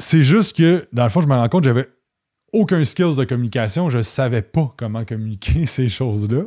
c'est 0.00 0.25
juste 0.25 0.57
que, 0.57 0.87
dans 0.92 1.04
le 1.04 1.11
fond, 1.11 1.21
je 1.21 1.28
me 1.28 1.35
rends 1.35 1.49
compte 1.49 1.62
que 1.62 1.69
j'avais 1.69 1.88
aucun 2.52 2.85
skills 2.85 3.16
de 3.16 3.25
communication. 3.25 3.88
Je 3.88 4.02
savais 4.02 4.42
pas 4.42 4.75
comment 4.76 5.04
communiquer 5.04 5.66
ces 5.66 5.88
choses-là. 5.88 6.45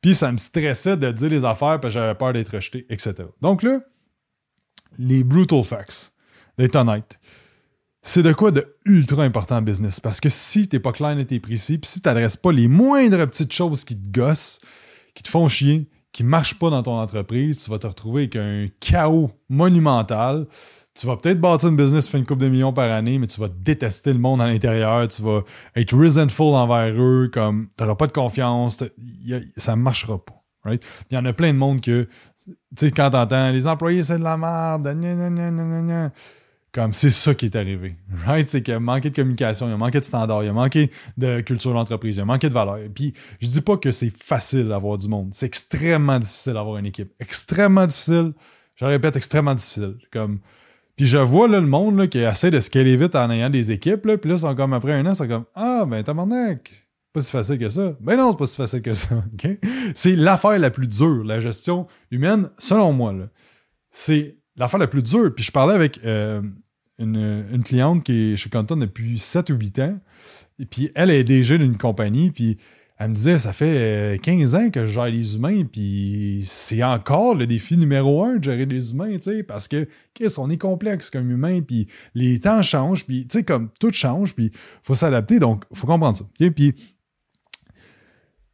Puis, 0.00 0.14
ça 0.14 0.32
me 0.32 0.38
stressait 0.38 0.96
de 0.96 1.10
dire 1.10 1.28
les 1.28 1.44
affaires 1.44 1.80
parce 1.80 1.94
que 1.94 2.00
j'avais 2.00 2.14
peur 2.14 2.32
d'être 2.32 2.54
rejeté, 2.54 2.86
etc. 2.88 3.14
Donc 3.42 3.62
là, 3.62 3.80
les 4.98 5.24
brutal 5.24 5.64
facts, 5.64 6.12
d'être 6.56 6.76
honnête 6.76 7.18
c'est 8.06 8.22
de 8.22 8.32
quoi 8.32 8.52
de 8.52 8.76
ultra 8.84 9.24
important 9.24 9.56
en 9.56 9.62
business. 9.62 9.98
Parce 9.98 10.20
que 10.20 10.28
si 10.28 10.68
t'es 10.68 10.78
pas 10.78 10.92
clair 10.92 11.18
et 11.18 11.24
t'es 11.26 11.40
précis, 11.40 11.76
puis 11.76 11.90
si 11.90 12.00
t'adresses 12.00 12.36
pas 12.36 12.52
les 12.52 12.68
moindres 12.68 13.26
petites 13.26 13.52
choses 13.52 13.84
qui 13.84 14.00
te 14.00 14.08
gossent, 14.08 14.60
qui 15.12 15.24
te 15.24 15.28
font 15.28 15.48
chier, 15.48 15.90
qui 16.12 16.22
marchent 16.22 16.56
pas 16.56 16.70
dans 16.70 16.84
ton 16.84 16.96
entreprise, 17.00 17.58
tu 17.58 17.68
vas 17.68 17.80
te 17.80 17.86
retrouver 17.88 18.22
avec 18.22 18.36
un 18.36 18.68
chaos 18.78 19.32
monumental. 19.48 20.46
Tu 20.96 21.06
vas 21.06 21.16
peut-être 21.16 21.40
bâtir 21.40 21.68
une 21.68 21.76
business, 21.76 22.08
faire 22.08 22.18
une 22.18 22.26
coupe 22.26 22.38
de 22.38 22.48
millions 22.48 22.72
par 22.72 22.90
année, 22.90 23.18
mais 23.18 23.26
tu 23.26 23.38
vas 23.38 23.48
détester 23.48 24.14
le 24.14 24.18
monde 24.18 24.40
à 24.40 24.46
l'intérieur, 24.46 25.06
tu 25.08 25.20
vas 25.20 25.42
être 25.74 25.94
resentful 25.94 26.54
envers 26.54 26.94
eux, 26.98 27.30
comme 27.32 27.68
t'auras 27.76 27.96
pas 27.96 28.06
de 28.06 28.12
confiance, 28.12 28.82
ça 29.56 29.76
marchera 29.76 30.24
pas. 30.24 30.42
Right? 30.64 30.82
Il 31.10 31.14
y 31.14 31.18
en 31.18 31.24
a 31.26 31.32
plein 31.34 31.52
de 31.52 31.58
monde 31.58 31.82
que, 31.82 32.08
tu 32.44 32.54
sais, 32.76 32.90
quand 32.90 33.10
t'entends 33.10 33.52
les 33.52 33.66
employés 33.66 34.02
c'est 34.02 34.18
de 34.18 34.24
la 34.24 34.36
merde, 34.38 34.88
comme 36.72 36.94
c'est 36.94 37.10
ça 37.10 37.34
qui 37.34 37.44
est 37.44 37.56
arrivé. 37.56 37.96
Right? 38.24 38.48
C'est 38.48 38.62
qu'il 38.62 38.72
a 38.72 38.80
manqué 38.80 39.10
de 39.10 39.14
communication, 39.14 39.68
il 39.68 39.72
a 39.72 39.76
manqué 39.76 40.00
de 40.00 40.04
standards, 40.04 40.44
il 40.44 40.48
a 40.48 40.54
manqué 40.54 40.90
de 41.18 41.40
culture 41.42 41.74
d'entreprise, 41.74 42.16
il 42.16 42.20
a 42.20 42.24
manqué 42.24 42.48
de 42.48 42.54
valeur. 42.54 42.78
Puis 42.94 43.12
je 43.40 43.48
dis 43.48 43.60
pas 43.60 43.76
que 43.76 43.92
c'est 43.92 44.10
facile 44.10 44.68
d'avoir 44.68 44.96
du 44.96 45.08
monde. 45.08 45.28
C'est 45.32 45.46
extrêmement 45.46 46.18
difficile 46.18 46.54
d'avoir 46.54 46.78
une 46.78 46.86
équipe. 46.86 47.12
Extrêmement 47.20 47.86
difficile. 47.86 48.32
Je 48.76 48.86
répète, 48.86 49.16
extrêmement 49.16 49.54
difficile. 49.54 49.98
Comme. 50.10 50.40
Puis 50.96 51.06
je 51.06 51.18
vois 51.18 51.46
là, 51.46 51.60
le 51.60 51.66
monde 51.66 51.98
là, 51.98 52.06
qui 52.06 52.18
essaie 52.18 52.50
de 52.50 52.58
scaler 52.58 52.96
vite 52.96 53.14
en 53.14 53.30
ayant 53.30 53.50
des 53.50 53.70
équipes. 53.70 54.06
Là, 54.06 54.16
puis 54.16 54.30
là, 54.30 54.38
sont 54.38 54.54
comme 54.54 54.72
après 54.72 54.94
un 54.94 55.04
an, 55.06 55.14
c'est 55.14 55.28
comme 55.28 55.44
Ah, 55.54 55.84
ben 55.86 56.02
tabarnak, 56.02 56.88
pas 57.12 57.20
si 57.20 57.30
facile 57.30 57.58
que 57.58 57.68
ça. 57.68 57.96
Ben 58.00 58.16
non, 58.16 58.32
c'est 58.32 58.38
pas 58.38 58.46
si 58.46 58.56
facile 58.56 58.82
que 58.82 58.94
ça. 58.94 59.24
C'est 59.94 60.16
l'affaire 60.16 60.58
la 60.58 60.70
plus 60.70 60.86
dure, 60.86 61.24
la 61.24 61.40
gestion 61.40 61.86
humaine, 62.10 62.50
selon 62.58 62.92
moi. 62.92 63.14
C'est 63.90 64.36
l'affaire 64.56 64.80
la 64.80 64.86
plus 64.86 65.02
dure. 65.02 65.34
Puis 65.34 65.44
je 65.44 65.52
parlais 65.52 65.74
avec 65.74 66.00
euh, 66.04 66.42
une, 66.98 67.62
cliente 67.64 68.04
qui 68.04 68.32
est 68.32 68.36
chez 68.36 68.50
Canton 68.50 68.76
depuis 68.76 69.18
7 69.18 69.50
ou 69.50 69.54
8 69.54 69.78
ans. 69.80 70.00
Et 70.58 70.66
puis 70.66 70.90
elle 70.94 71.10
est 71.10 71.24
déjà 71.24 71.56
d'une 71.58 71.76
compagnie, 71.76 72.30
puis 72.30 72.58
elle 72.98 73.10
me 73.10 73.14
disait 73.14 73.38
ça 73.38 73.52
fait 73.52 74.18
15 74.22 74.54
euh, 74.54 74.58
ans 74.58 74.70
que 74.70 74.86
je 74.86 74.92
gère 74.92 75.06
les 75.06 75.36
humains, 75.36 75.64
puis 75.64 76.42
c'est 76.44 76.82
encore 76.82 77.34
le 77.34 77.46
défi 77.46 77.76
numéro 77.76 78.24
un 78.24 78.36
de 78.36 78.44
gérer 78.44 78.64
les 78.64 78.92
humains, 78.92 79.16
tu 79.16 79.22
sais, 79.22 79.42
parce 79.42 79.68
que 79.68 79.86
qu'est-ce 80.14 80.40
on 80.40 80.48
est 80.48 80.56
complexe 80.56 81.10
comme 81.10 81.30
humain, 81.30 81.60
puis 81.60 81.88
les 82.14 82.38
temps 82.40 82.62
changent, 82.62 83.04
puis 83.04 83.26
tu 83.26 83.38
sais, 83.38 83.44
comme 83.44 83.68
tout 83.78 83.92
change, 83.92 84.34
puis 84.34 84.50
faut 84.82 84.94
s'adapter, 84.94 85.38
donc 85.38 85.64
faut 85.74 85.86
comprendre 85.86 86.16
ça. 86.16 86.24
Puis 86.50 86.74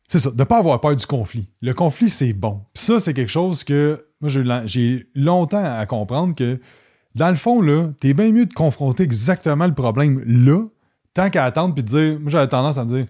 c'est 0.08 0.18
ça, 0.18 0.30
de 0.30 0.36
ne 0.36 0.44
pas 0.44 0.58
avoir 0.58 0.80
peur 0.80 0.96
du 0.96 1.06
conflit. 1.06 1.48
Le 1.62 1.72
conflit, 1.72 2.10
c'est 2.10 2.32
bon. 2.32 2.60
Puis 2.74 2.84
ça, 2.84 3.00
c'est 3.00 3.14
quelque 3.14 3.30
chose 3.30 3.64
que 3.64 4.04
moi, 4.20 4.30
j'ai 4.66 5.06
longtemps 5.14 5.64
à 5.64 5.86
comprendre 5.86 6.34
que 6.34 6.60
dans 7.14 7.30
le 7.30 7.36
fond, 7.36 7.60
là, 7.60 7.92
t'es 8.00 8.12
bien 8.12 8.32
mieux 8.32 8.46
de 8.46 8.52
confronter 8.52 9.04
exactement 9.04 9.66
le 9.66 9.74
problème 9.74 10.22
là, 10.26 10.66
tant 11.14 11.30
qu'à 11.30 11.44
attendre 11.44 11.74
puis 11.74 11.82
de 11.82 11.88
dire. 11.88 12.20
Moi, 12.20 12.30
j'avais 12.30 12.48
tendance 12.48 12.78
à 12.78 12.84
me 12.84 12.88
dire 12.88 13.06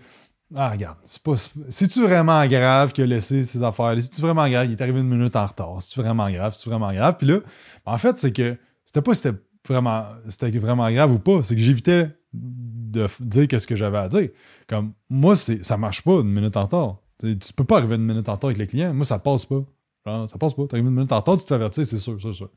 Ah, 0.54 0.70
regarde, 0.70 0.98
c'est 1.04 1.22
pas. 1.22 1.34
C'est-tu 1.68 2.02
vraiment 2.02 2.44
grave 2.46 2.92
qu'il 2.92 3.04
a 3.04 3.06
laissé 3.06 3.42
ses 3.42 3.62
affaires? 3.62 3.94
C'est-tu 3.98 4.20
vraiment 4.20 4.48
grave? 4.48 4.66
Il 4.66 4.72
est 4.72 4.80
arrivé 4.80 5.00
une 5.00 5.08
minute 5.08 5.34
en 5.36 5.46
retard? 5.46 5.80
C'est-tu 5.80 6.00
vraiment 6.00 6.30
grave? 6.30 6.54
C'est-tu 6.54 6.68
vraiment 6.68 6.92
grave? 6.92 7.16
Puis 7.18 7.26
là, 7.26 7.38
en 7.86 7.98
fait, 7.98 8.18
c'est 8.18 8.32
que 8.32 8.56
c'était 8.84 9.02
pas 9.02 9.14
si 9.14 9.22
c'était 9.22 9.38
vraiment, 9.66 10.04
c'était 10.28 10.50
vraiment 10.58 10.90
grave 10.90 11.12
ou 11.12 11.18
pas. 11.18 11.42
C'est 11.42 11.54
que 11.54 11.60
j'évitais 11.60 12.08
de 12.32 13.08
dire 13.20 13.48
qu'est-ce 13.48 13.66
que 13.66 13.76
j'avais 13.76 13.98
à 13.98 14.08
dire. 14.08 14.28
Comme, 14.68 14.92
moi, 15.08 15.36
ça 15.36 15.76
marche 15.76 16.02
pas 16.02 16.20
une 16.20 16.32
minute 16.32 16.56
en 16.56 16.62
retard. 16.62 16.96
tu 17.20 17.52
peux 17.56 17.64
pas 17.64 17.78
arriver 17.78 17.94
une 17.94 18.04
minute 18.04 18.28
en 18.28 18.32
retard 18.32 18.48
avec 18.48 18.58
les 18.58 18.66
clients. 18.66 18.92
Moi, 18.92 19.06
ça 19.06 19.18
passe 19.18 19.46
pas. 19.46 19.62
ça 20.04 20.38
passe 20.38 20.54
pas. 20.54 20.66
T'arrives 20.66 20.86
une 20.86 20.94
minute 20.94 21.12
en 21.12 21.16
retard, 21.16 21.42
tu 21.42 21.52
avertir, 21.52 21.86
c'est 21.86 21.96
sûr, 21.96 22.18
c'est 22.20 22.32
sûr. 22.32 22.50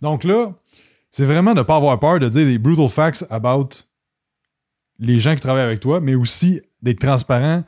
Donc 0.00 0.24
là, 0.24 0.54
c'est 1.10 1.24
vraiment 1.24 1.52
de 1.52 1.58
ne 1.58 1.64
pas 1.64 1.76
avoir 1.76 1.98
peur 1.98 2.20
de 2.20 2.28
dire 2.28 2.46
des 2.46 2.58
brutal 2.58 2.88
facts 2.88 3.26
about 3.30 3.70
les 5.00 5.18
gens 5.18 5.34
qui 5.34 5.40
travaillent 5.40 5.64
avec 5.64 5.80
toi, 5.80 6.00
mais 6.00 6.14
aussi 6.14 6.60
d'être 6.82 7.00
transparent 7.00 7.62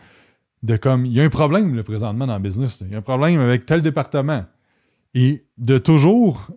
de 0.62 0.76
comme 0.76 1.06
il 1.06 1.12
y 1.12 1.20
a 1.20 1.24
un 1.24 1.28
problème 1.28 1.74
le 1.74 1.82
présentement 1.82 2.26
dans 2.26 2.36
le 2.36 2.42
business. 2.42 2.82
Il 2.82 2.92
y 2.92 2.94
a 2.94 2.98
un 2.98 3.02
problème 3.02 3.40
avec 3.40 3.66
tel 3.66 3.82
département. 3.82 4.44
Et 5.14 5.44
de 5.58 5.78
toujours 5.78 6.48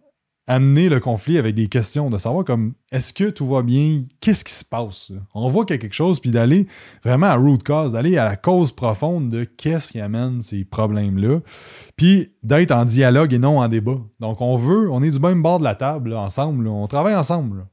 amener 0.48 0.90
le 0.90 1.00
conflit 1.00 1.38
avec 1.38 1.56
des 1.56 1.68
questions, 1.68 2.10
de 2.10 2.18
savoir 2.18 2.46
comme 2.46 2.74
est-ce 2.92 3.14
que 3.14 3.30
tout 3.32 3.48
va 3.48 3.64
bien, 3.64 4.04
qu'est-ce 4.22 4.46
qui 4.46 4.54
se 4.54 4.64
passe. 4.64 5.12
On 5.34 5.50
voit 5.50 5.66
qu'il 5.66 5.76
y 5.76 5.80
a 5.80 5.82
quelque 5.82 5.94
chose, 5.96 6.20
puis 6.20 6.30
d'aller 6.30 6.68
vraiment 7.04 7.28
à 7.28 7.36
root 7.36 7.58
cause, 7.66 7.94
d'aller 7.94 8.18
à 8.18 8.26
la 8.26 8.36
cause 8.36 8.72
profonde 8.72 9.30
de 9.30 9.44
qu'est-ce 9.44 9.92
qui 9.92 10.00
amène 10.00 10.42
ces 10.44 10.64
problèmes-là, 10.64 11.40
puis 11.96 12.32
d'être 12.44 12.72
en 12.72 12.86
dialogue 12.86 13.34
et 13.34 13.40
non 13.40 13.60
en 13.60 13.68
débat. 13.68 13.98
Donc 14.20 14.40
on 14.40 14.56
veut, 14.56 14.90
on 14.92 15.02
est 15.02 15.12
du 15.12 15.20
même 15.20 15.42
bord 15.42 15.60
de 15.60 15.64
la 15.64 15.76
table 15.76 16.14
ensemble, 16.14 16.68
on 16.68 16.88
travaille 16.88 17.16
ensemble. 17.16 17.66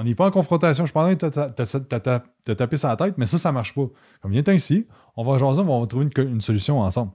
On 0.00 0.04
n'est 0.04 0.14
pas 0.14 0.28
en 0.28 0.30
confrontation. 0.30 0.86
Je 0.86 0.92
pense 0.92 1.12
que 1.12 1.26
t'as 1.26 2.54
tapé 2.54 2.76
sa 2.76 2.94
tête, 2.94 3.14
mais 3.18 3.26
ça, 3.26 3.36
ça 3.36 3.50
marche 3.50 3.74
pas. 3.74 3.88
Comme 4.22 4.30
viens 4.30 4.54
ici, 4.54 4.86
on 5.16 5.24
va 5.24 5.38
jaser, 5.38 5.60
on 5.60 5.80
va 5.80 5.86
trouver 5.88 6.08
une 6.16 6.40
solution 6.40 6.78
ensemble. 6.78 7.10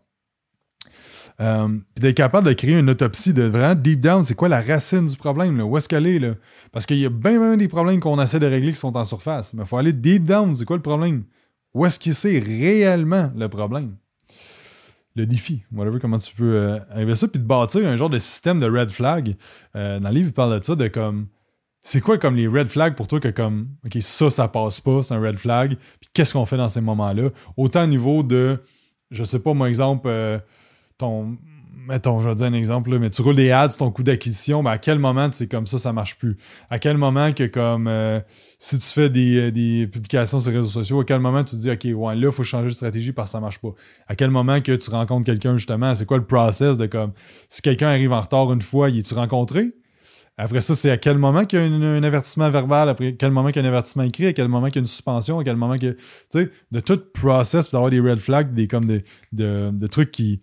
Euh, 1.39 1.69
puis 1.95 2.01
d'être 2.01 2.17
capable 2.17 2.45
de 2.45 2.51
créer 2.51 2.77
une 2.77 2.89
autopsie 2.89 3.31
de 3.31 3.43
vraiment 3.43 3.73
deep 3.73 4.01
down, 4.01 4.21
c'est 4.25 4.35
quoi 4.35 4.49
la 4.49 4.61
racine 4.61 5.07
du 5.07 5.15
problème, 5.15 5.61
où 5.61 5.77
est-ce 5.77 5.87
qu'elle 5.87 6.05
est, 6.05 6.19
là? 6.19 6.33
Parce 6.73 6.85
qu'il 6.85 6.97
y 6.97 7.05
a 7.05 7.09
bien, 7.09 7.39
bien 7.39 7.55
des 7.55 7.69
problèmes 7.69 8.01
qu'on 8.01 8.21
essaie 8.21 8.39
de 8.39 8.47
régler 8.47 8.73
qui 8.73 8.79
sont 8.79 8.97
en 8.97 9.05
surface, 9.05 9.53
mais 9.53 9.63
il 9.63 9.65
faut 9.65 9.77
aller 9.77 9.93
deep 9.93 10.25
down, 10.25 10.53
c'est 10.53 10.65
quoi 10.65 10.75
le 10.75 10.81
problème? 10.81 11.23
Où 11.73 11.85
est-ce 11.85 11.97
que 11.97 12.11
c'est 12.11 12.37
réellement 12.37 13.31
le 13.33 13.47
problème? 13.47 13.95
Le 15.15 15.25
défi, 15.25 15.63
whatever, 15.71 15.99
comment 16.01 16.17
tu 16.17 16.35
peux 16.35 16.53
euh, 16.53 16.79
arriver 16.91 17.13
à 17.13 17.15
ça, 17.15 17.29
puis 17.29 17.39
de 17.39 17.45
bâtir 17.45 17.87
un 17.87 17.95
genre 17.95 18.09
de 18.09 18.19
système 18.19 18.59
de 18.59 18.69
red 18.69 18.89
flag. 18.89 19.37
Euh, 19.77 20.01
dans 20.01 20.09
le 20.09 20.15
livre, 20.15 20.27
il 20.27 20.33
parle 20.33 20.59
de 20.59 20.65
ça, 20.65 20.75
de 20.75 20.89
comme, 20.89 21.27
c'est 21.83 21.99
quoi 21.99 22.17
comme 22.17 22.35
les 22.35 22.47
red 22.47 22.69
flags 22.69 22.95
pour 22.95 23.07
toi 23.07 23.19
que 23.19 23.27
comme, 23.27 23.67
ok, 23.85 23.97
ça, 23.99 24.29
ça 24.29 24.47
passe 24.47 24.79
pas, 24.79 25.03
c'est 25.03 25.13
un 25.13 25.19
red 25.19 25.35
flag, 25.35 25.75
puis 25.99 26.09
qu'est-ce 26.13 26.33
qu'on 26.33 26.45
fait 26.45 26.57
dans 26.57 26.69
ces 26.69 26.81
moments-là? 26.81 27.29
Autant 27.57 27.83
au 27.83 27.87
niveau 27.87 28.23
de, 28.23 28.63
je 29.11 29.23
sais 29.25 29.39
pas, 29.39 29.53
mon 29.53 29.65
exemple, 29.65 30.09
ton. 30.97 31.37
Mettons, 31.85 32.21
je 32.21 32.29
vais 32.29 32.35
dire 32.35 32.45
un 32.45 32.53
exemple, 32.53 32.97
mais 32.97 33.09
tu 33.09 33.21
roules 33.21 33.35
des 33.35 33.51
ads, 33.51 33.67
ton 33.67 33.91
coût 33.91 34.03
d'acquisition, 34.03 34.63
mais 34.63 34.69
à 34.69 34.77
quel 34.77 34.99
moment 34.99 35.29
sais 35.33 35.47
comme 35.47 35.67
ça, 35.67 35.77
ça 35.77 35.91
marche 35.91 36.17
plus? 36.17 36.37
À 36.69 36.79
quel 36.79 36.97
moment 36.97 37.33
que 37.33 37.45
comme 37.45 37.89
euh, 37.89 38.21
si 38.57 38.79
tu 38.79 38.85
fais 38.85 39.09
euh, 39.13 39.51
des, 39.51 39.87
publications 39.87 40.39
sur 40.39 40.51
les 40.51 40.59
réseaux 40.59 40.69
sociaux, 40.69 41.01
à 41.01 41.03
quel 41.03 41.19
moment 41.19 41.43
tu 41.43 41.57
te 41.57 41.61
dis 41.61 41.69
OK, 41.69 41.83
ouais, 41.83 42.15
là, 42.15 42.27
il 42.27 42.31
faut 42.31 42.45
changer 42.45 42.69
de 42.69 42.73
stratégie 42.73 43.11
parce 43.11 43.31
que 43.31 43.31
ça 43.33 43.41
marche 43.41 43.59
pas? 43.59 43.73
À 44.07 44.15
quel 44.15 44.29
moment 44.29 44.61
que 44.61 44.71
tu 44.73 44.89
rencontres 44.91 45.25
quelqu'un 45.25 45.57
justement, 45.57 45.93
c'est 45.93 46.05
quoi 46.05 46.15
le 46.15 46.25
process 46.25 46.77
de 46.77 46.85
comme 46.85 47.11
si 47.49 47.61
quelqu'un 47.61 47.89
arrive 47.89 48.13
en 48.13 48.21
retard 48.21 48.53
une 48.53 48.61
fois, 48.61 48.89
il 48.89 48.99
est-tu 48.99 49.13
rencontré? 49.13 49.73
Après 50.37 50.61
ça, 50.61 50.73
c'est 50.73 50.89
à 50.89 50.97
quel 50.97 51.17
moment 51.17 51.45
qu'il 51.45 51.59
y 51.59 51.61
a 51.61 51.65
un, 51.65 52.03
avertissement 52.03 52.49
verbal, 52.49 52.89
après 52.89 53.15
quel 53.15 53.31
moment 53.31 53.49
qu'il 53.49 53.61
y 53.61 53.65
a 53.65 53.67
un 53.67 53.71
avertissement 53.71 54.03
écrit, 54.03 54.25
à 54.25 54.33
quel 54.33 54.47
moment 54.47 54.67
qu'il 54.67 54.77
y 54.77 54.79
a 54.79 54.81
une 54.81 54.87
suspension, 54.87 55.39
à 55.39 55.43
quel 55.43 55.55
moment 55.55 55.75
que. 55.75 55.91
Tu 55.91 55.99
sais, 56.29 56.49
de 56.71 56.79
tout 56.79 56.99
process, 57.13 57.69
d'avoir 57.69 57.91
des 57.91 57.99
red 57.99 58.19
flags, 58.19 58.53
des, 58.53 58.67
comme 58.67 58.85
des, 58.85 59.03
de, 59.31 59.87
trucs 59.87 60.11
qui. 60.11 60.41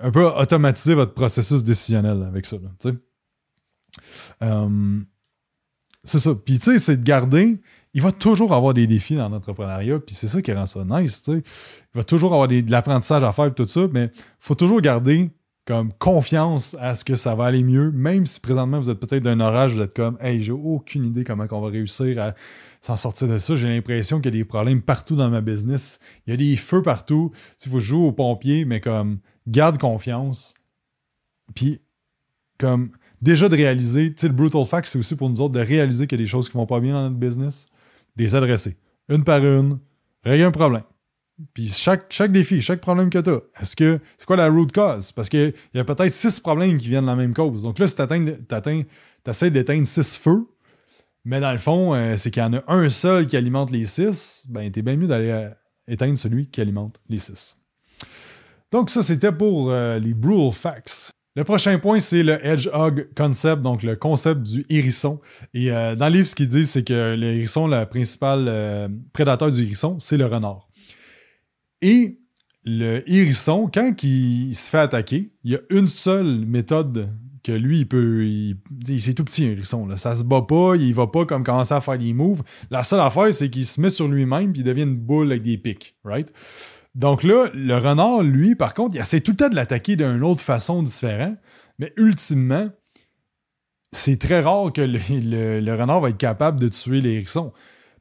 Un 0.00 0.10
peu 0.10 0.24
automatiser 0.24 0.94
votre 0.94 1.12
processus 1.12 1.62
décisionnel 1.64 2.22
avec 2.22 2.46
ça. 2.46 2.56
Tu 2.80 2.90
sais. 2.90 2.94
Euh, 4.42 5.00
c'est 6.04 6.20
ça. 6.20 6.34
Puis, 6.34 6.58
tu 6.58 6.72
sais, 6.72 6.78
c'est 6.78 6.96
de 6.96 7.04
garder. 7.04 7.60
Il 7.94 8.02
va 8.02 8.12
toujours 8.12 8.54
avoir 8.54 8.74
des 8.74 8.86
défis 8.86 9.16
dans 9.16 9.28
l'entrepreneuriat, 9.28 9.98
puis 9.98 10.14
c'est 10.14 10.28
ça 10.28 10.40
qui 10.40 10.52
rend 10.52 10.66
ça 10.66 10.84
nice, 10.84 11.22
tu 11.22 11.32
sais. 11.32 11.42
Il 11.94 11.98
va 11.98 12.04
toujours 12.04 12.32
avoir 12.32 12.46
de 12.48 12.70
l'apprentissage 12.70 13.24
à 13.24 13.32
faire, 13.32 13.52
tout 13.52 13.66
ça, 13.66 13.88
mais 13.92 14.04
il 14.14 14.22
faut 14.40 14.54
toujours 14.54 14.80
garder 14.80 15.30
comme 15.68 15.92
confiance 15.92 16.74
à 16.80 16.94
ce 16.94 17.04
que 17.04 17.14
ça 17.14 17.34
va 17.34 17.44
aller 17.44 17.62
mieux, 17.62 17.90
même 17.90 18.24
si 18.24 18.40
présentement 18.40 18.80
vous 18.80 18.88
êtes 18.88 18.98
peut-être 18.98 19.22
d'un 19.22 19.38
orage, 19.38 19.74
vous 19.74 19.82
êtes 19.82 19.92
comme 19.92 20.16
Hey, 20.18 20.42
j'ai 20.42 20.50
aucune 20.50 21.04
idée 21.04 21.24
comment 21.24 21.44
on 21.50 21.60
va 21.60 21.68
réussir 21.68 22.18
à 22.18 22.32
s'en 22.80 22.96
sortir 22.96 23.28
de 23.28 23.36
ça. 23.36 23.54
J'ai 23.54 23.68
l'impression 23.68 24.16
qu'il 24.16 24.34
y 24.34 24.38
a 24.38 24.40
des 24.40 24.46
problèmes 24.46 24.80
partout 24.80 25.14
dans 25.14 25.28
ma 25.28 25.42
business. 25.42 26.00
Il 26.26 26.30
y 26.30 26.32
a 26.32 26.36
des 26.38 26.56
feux 26.56 26.80
partout. 26.80 27.32
Si 27.58 27.68
vous 27.68 27.80
jouez 27.80 28.06
aux 28.06 28.12
pompiers, 28.12 28.64
mais 28.64 28.80
comme 28.80 29.18
garde 29.46 29.76
confiance. 29.76 30.54
Puis 31.54 31.82
comme 32.58 32.90
déjà 33.20 33.50
de 33.50 33.56
réaliser, 33.56 34.14
tu 34.14 34.22
sais, 34.22 34.28
le 34.28 34.32
brutal 34.32 34.64
fact, 34.64 34.88
c'est 34.88 34.98
aussi 34.98 35.16
pour 35.16 35.28
nous 35.28 35.42
autres 35.42 35.52
de 35.52 35.60
réaliser 35.60 36.06
qu'il 36.06 36.18
y 36.18 36.22
a 36.22 36.24
des 36.24 36.30
choses 36.30 36.48
qui 36.48 36.56
vont 36.56 36.64
pas 36.64 36.80
bien 36.80 36.94
dans 36.94 37.02
notre 37.02 37.16
business, 37.16 37.66
des 38.16 38.34
adresser 38.34 38.78
une 39.10 39.22
par 39.22 39.44
une, 39.44 39.80
régler 40.24 40.44
un 40.44 40.50
problème. 40.50 40.84
Puis 41.54 41.68
chaque, 41.68 42.06
chaque 42.10 42.32
défi, 42.32 42.60
chaque 42.60 42.80
problème 42.80 43.10
que 43.10 43.18
tu 43.18 43.30
as, 43.30 43.40
est-ce 43.60 43.76
que 43.76 44.00
c'est 44.16 44.26
quoi 44.26 44.36
la 44.36 44.48
root 44.48 44.66
cause? 44.74 45.12
Parce 45.12 45.28
qu'il 45.28 45.54
y 45.72 45.78
a 45.78 45.84
peut-être 45.84 46.12
six 46.12 46.40
problèmes 46.40 46.78
qui 46.78 46.88
viennent 46.88 47.04
de 47.04 47.10
la 47.10 47.16
même 47.16 47.34
cause. 47.34 47.62
Donc 47.62 47.78
là, 47.78 47.86
si 47.86 47.94
tu 47.94 49.30
essaies 49.30 49.50
d'éteindre 49.50 49.86
six 49.86 50.16
feux, 50.16 50.46
mais 51.24 51.40
dans 51.40 51.52
le 51.52 51.58
fond, 51.58 51.94
euh, 51.94 52.16
c'est 52.16 52.30
qu'il 52.30 52.42
y 52.42 52.46
en 52.46 52.54
a 52.54 52.62
un 52.68 52.88
seul 52.90 53.26
qui 53.26 53.36
alimente 53.36 53.70
les 53.70 53.84
six, 53.84 54.46
ben 54.48 54.70
t'es 54.70 54.82
bien 54.82 54.96
mieux 54.96 55.06
d'aller 55.06 55.30
euh, 55.30 55.50
éteindre 55.86 56.18
celui 56.18 56.48
qui 56.48 56.60
alimente 56.60 57.00
les 57.08 57.18
six. 57.18 57.56
Donc 58.72 58.90
ça, 58.90 59.02
c'était 59.02 59.32
pour 59.32 59.70
euh, 59.70 59.98
les 59.98 60.14
Brutal 60.14 60.52
Facts. 60.52 61.10
Le 61.36 61.44
prochain 61.44 61.78
point, 61.78 62.00
c'est 62.00 62.22
le 62.22 62.44
Hedgehog 62.44 63.10
Concept, 63.14 63.62
donc 63.62 63.82
le 63.82 63.94
concept 63.94 64.42
du 64.42 64.66
hérisson. 64.70 65.20
Et 65.54 65.70
dans 65.70 66.08
le 66.08 66.14
livre, 66.14 66.26
ce 66.26 66.34
qu'il 66.34 66.48
dit, 66.48 66.66
c'est 66.66 66.82
que 66.82 67.14
le 67.14 67.26
hérisson, 67.26 67.68
le 67.68 67.84
principal 67.84 68.90
prédateur 69.12 69.48
du 69.48 69.62
hérisson, 69.62 70.00
c'est 70.00 70.16
le 70.16 70.26
renard. 70.26 70.67
Et 71.82 72.20
le 72.64 73.02
hérisson, 73.10 73.70
quand 73.72 74.02
il 74.02 74.54
se 74.54 74.68
fait 74.68 74.78
attaquer, 74.78 75.32
il 75.44 75.52
y 75.52 75.54
a 75.54 75.60
une 75.70 75.86
seule 75.86 76.44
méthode 76.46 77.14
que 77.42 77.52
lui, 77.52 77.80
il 77.80 77.88
peut. 77.88 78.26
c'est 78.98 79.14
tout 79.14 79.24
petit, 79.24 79.46
un 79.46 79.50
hérisson. 79.50 79.86
Là. 79.86 79.96
Ça 79.96 80.14
se 80.14 80.24
bat 80.24 80.42
pas, 80.42 80.76
il 80.76 80.92
va 80.92 81.06
pas 81.06 81.24
comme 81.24 81.44
commencer 81.44 81.72
à 81.72 81.80
faire 81.80 81.96
des 81.96 82.12
moves. 82.12 82.42
La 82.70 82.84
seule 82.84 83.00
affaire, 83.00 83.32
c'est 83.32 83.48
qu'il 83.48 83.64
se 83.64 83.80
met 83.80 83.90
sur 83.90 84.08
lui-même 84.08 84.52
puis 84.52 84.60
il 84.60 84.64
devient 84.64 84.82
une 84.82 84.96
boule 84.96 85.30
avec 85.30 85.42
des 85.42 85.56
pics. 85.56 85.96
Right? 86.04 86.32
Donc 86.94 87.22
là, 87.22 87.48
le 87.54 87.76
renard, 87.76 88.22
lui, 88.22 88.54
par 88.54 88.74
contre, 88.74 88.96
il 88.96 89.00
essaie 89.00 89.20
tout 89.20 89.30
le 89.30 89.36
temps 89.36 89.48
de 89.48 89.54
l'attaquer 89.54 89.96
d'une 89.96 90.22
autre 90.24 90.40
façon 90.40 90.82
différente. 90.82 91.38
Mais 91.78 91.92
ultimement, 91.96 92.68
c'est 93.92 94.18
très 94.18 94.40
rare 94.40 94.72
que 94.72 94.82
le, 94.82 95.60
le, 95.60 95.74
renard 95.74 96.00
va 96.00 96.10
être 96.10 96.18
capable 96.18 96.60
de 96.60 96.68
tuer 96.68 97.00
l'hérisson. 97.00 97.52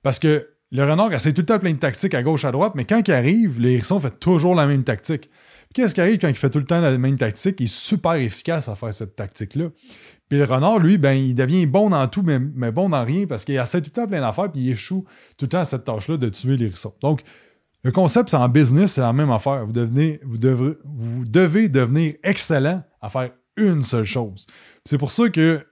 Parce 0.01 0.19
que 0.19 0.49
le 0.71 0.83
renard 0.83 1.13
essaie 1.13 1.33
tout 1.33 1.41
le 1.41 1.45
temps 1.45 1.59
plein 1.59 1.71
de 1.71 1.77
tactiques 1.77 2.13
à 2.13 2.23
gauche, 2.23 2.43
à 2.43 2.51
droite, 2.51 2.73
mais 2.75 2.85
quand 2.85 3.01
il 3.07 3.13
arrive, 3.13 3.59
le 3.59 3.69
hérisson 3.69 3.99
fait 3.99 4.19
toujours 4.19 4.53
la 4.53 4.67
même 4.67 4.83
tactique. 4.83 5.29
Qu'est-ce 5.73 5.93
qui 5.93 6.01
arrive 6.01 6.17
quand 6.17 6.27
il 6.27 6.35
fait 6.35 6.49
tout 6.49 6.59
le 6.59 6.65
temps 6.65 6.81
la 6.81 6.97
même 6.97 7.17
tactique? 7.17 7.57
Il 7.59 7.65
est 7.65 7.73
super 7.73 8.13
efficace 8.13 8.67
à 8.67 8.75
faire 8.75 8.93
cette 8.93 9.15
tactique-là. 9.15 9.69
Puis 10.29 10.37
le 10.37 10.45
renard, 10.45 10.79
lui, 10.79 10.97
ben, 10.97 11.13
il 11.13 11.35
devient 11.35 11.65
bon 11.65 11.89
dans 11.89 12.05
tout, 12.07 12.23
mais, 12.23 12.71
bon 12.71 12.89
dans 12.89 13.05
rien, 13.05 13.25
parce 13.27 13.45
qu'il 13.45 13.55
essaie 13.55 13.81
tout 13.81 13.91
le 13.95 14.01
temps 14.01 14.07
plein 14.07 14.19
d'affaires, 14.19 14.51
puis 14.51 14.61
il 14.61 14.71
échoue 14.71 15.05
tout 15.37 15.45
le 15.45 15.49
temps 15.49 15.59
à 15.59 15.65
cette 15.65 15.85
tâche-là 15.85 16.17
de 16.17 16.29
tuer 16.29 16.57
l'hérisson. 16.57 16.93
Donc, 17.01 17.21
le 17.83 17.91
concept, 17.91 18.29
c'est 18.29 18.37
en 18.37 18.49
business, 18.49 18.93
c'est 18.93 19.01
la 19.01 19.13
même 19.13 19.31
affaire. 19.31 19.65
Vous, 19.65 19.71
devenez, 19.71 20.19
vous, 20.23 20.37
devez 21.25 21.69
devenir 21.69 22.15
excellent 22.23 22.83
à 23.01 23.09
faire 23.09 23.31
une 23.55 23.83
seule 23.83 24.03
chose. 24.03 24.47
C'est 24.83 24.97
pour 24.97 25.11
ça 25.11 25.29
que 25.29 25.65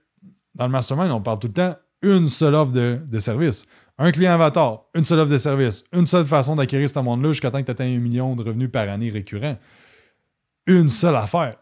dans 0.54 0.66
le 0.66 0.72
mastermind, 0.72 1.10
on 1.10 1.20
parle 1.20 1.38
tout 1.38 1.48
le 1.48 1.52
temps 1.52 1.74
une 2.02 2.28
seule 2.28 2.54
offre 2.54 2.72
de 2.72 3.18
service. 3.18 3.66
Un 3.98 4.12
client 4.12 4.32
avatar, 4.32 4.84
une 4.94 5.04
seule 5.04 5.20
offre 5.20 5.32
de 5.32 5.38
service, 5.38 5.84
une 5.92 6.06
seule 6.06 6.26
façon 6.26 6.54
d'acquérir 6.54 6.88
ce 6.88 6.98
monde-là 6.98 7.32
jusqu'à 7.32 7.50
temps 7.50 7.60
que 7.60 7.64
tu 7.64 7.70
atteignes 7.70 7.96
un 7.96 8.00
million 8.00 8.36
de 8.36 8.42
revenus 8.42 8.70
par 8.70 8.88
année 8.90 9.08
récurrents. 9.08 9.56
Une 10.66 10.90
seule 10.90 11.16
affaire. 11.16 11.54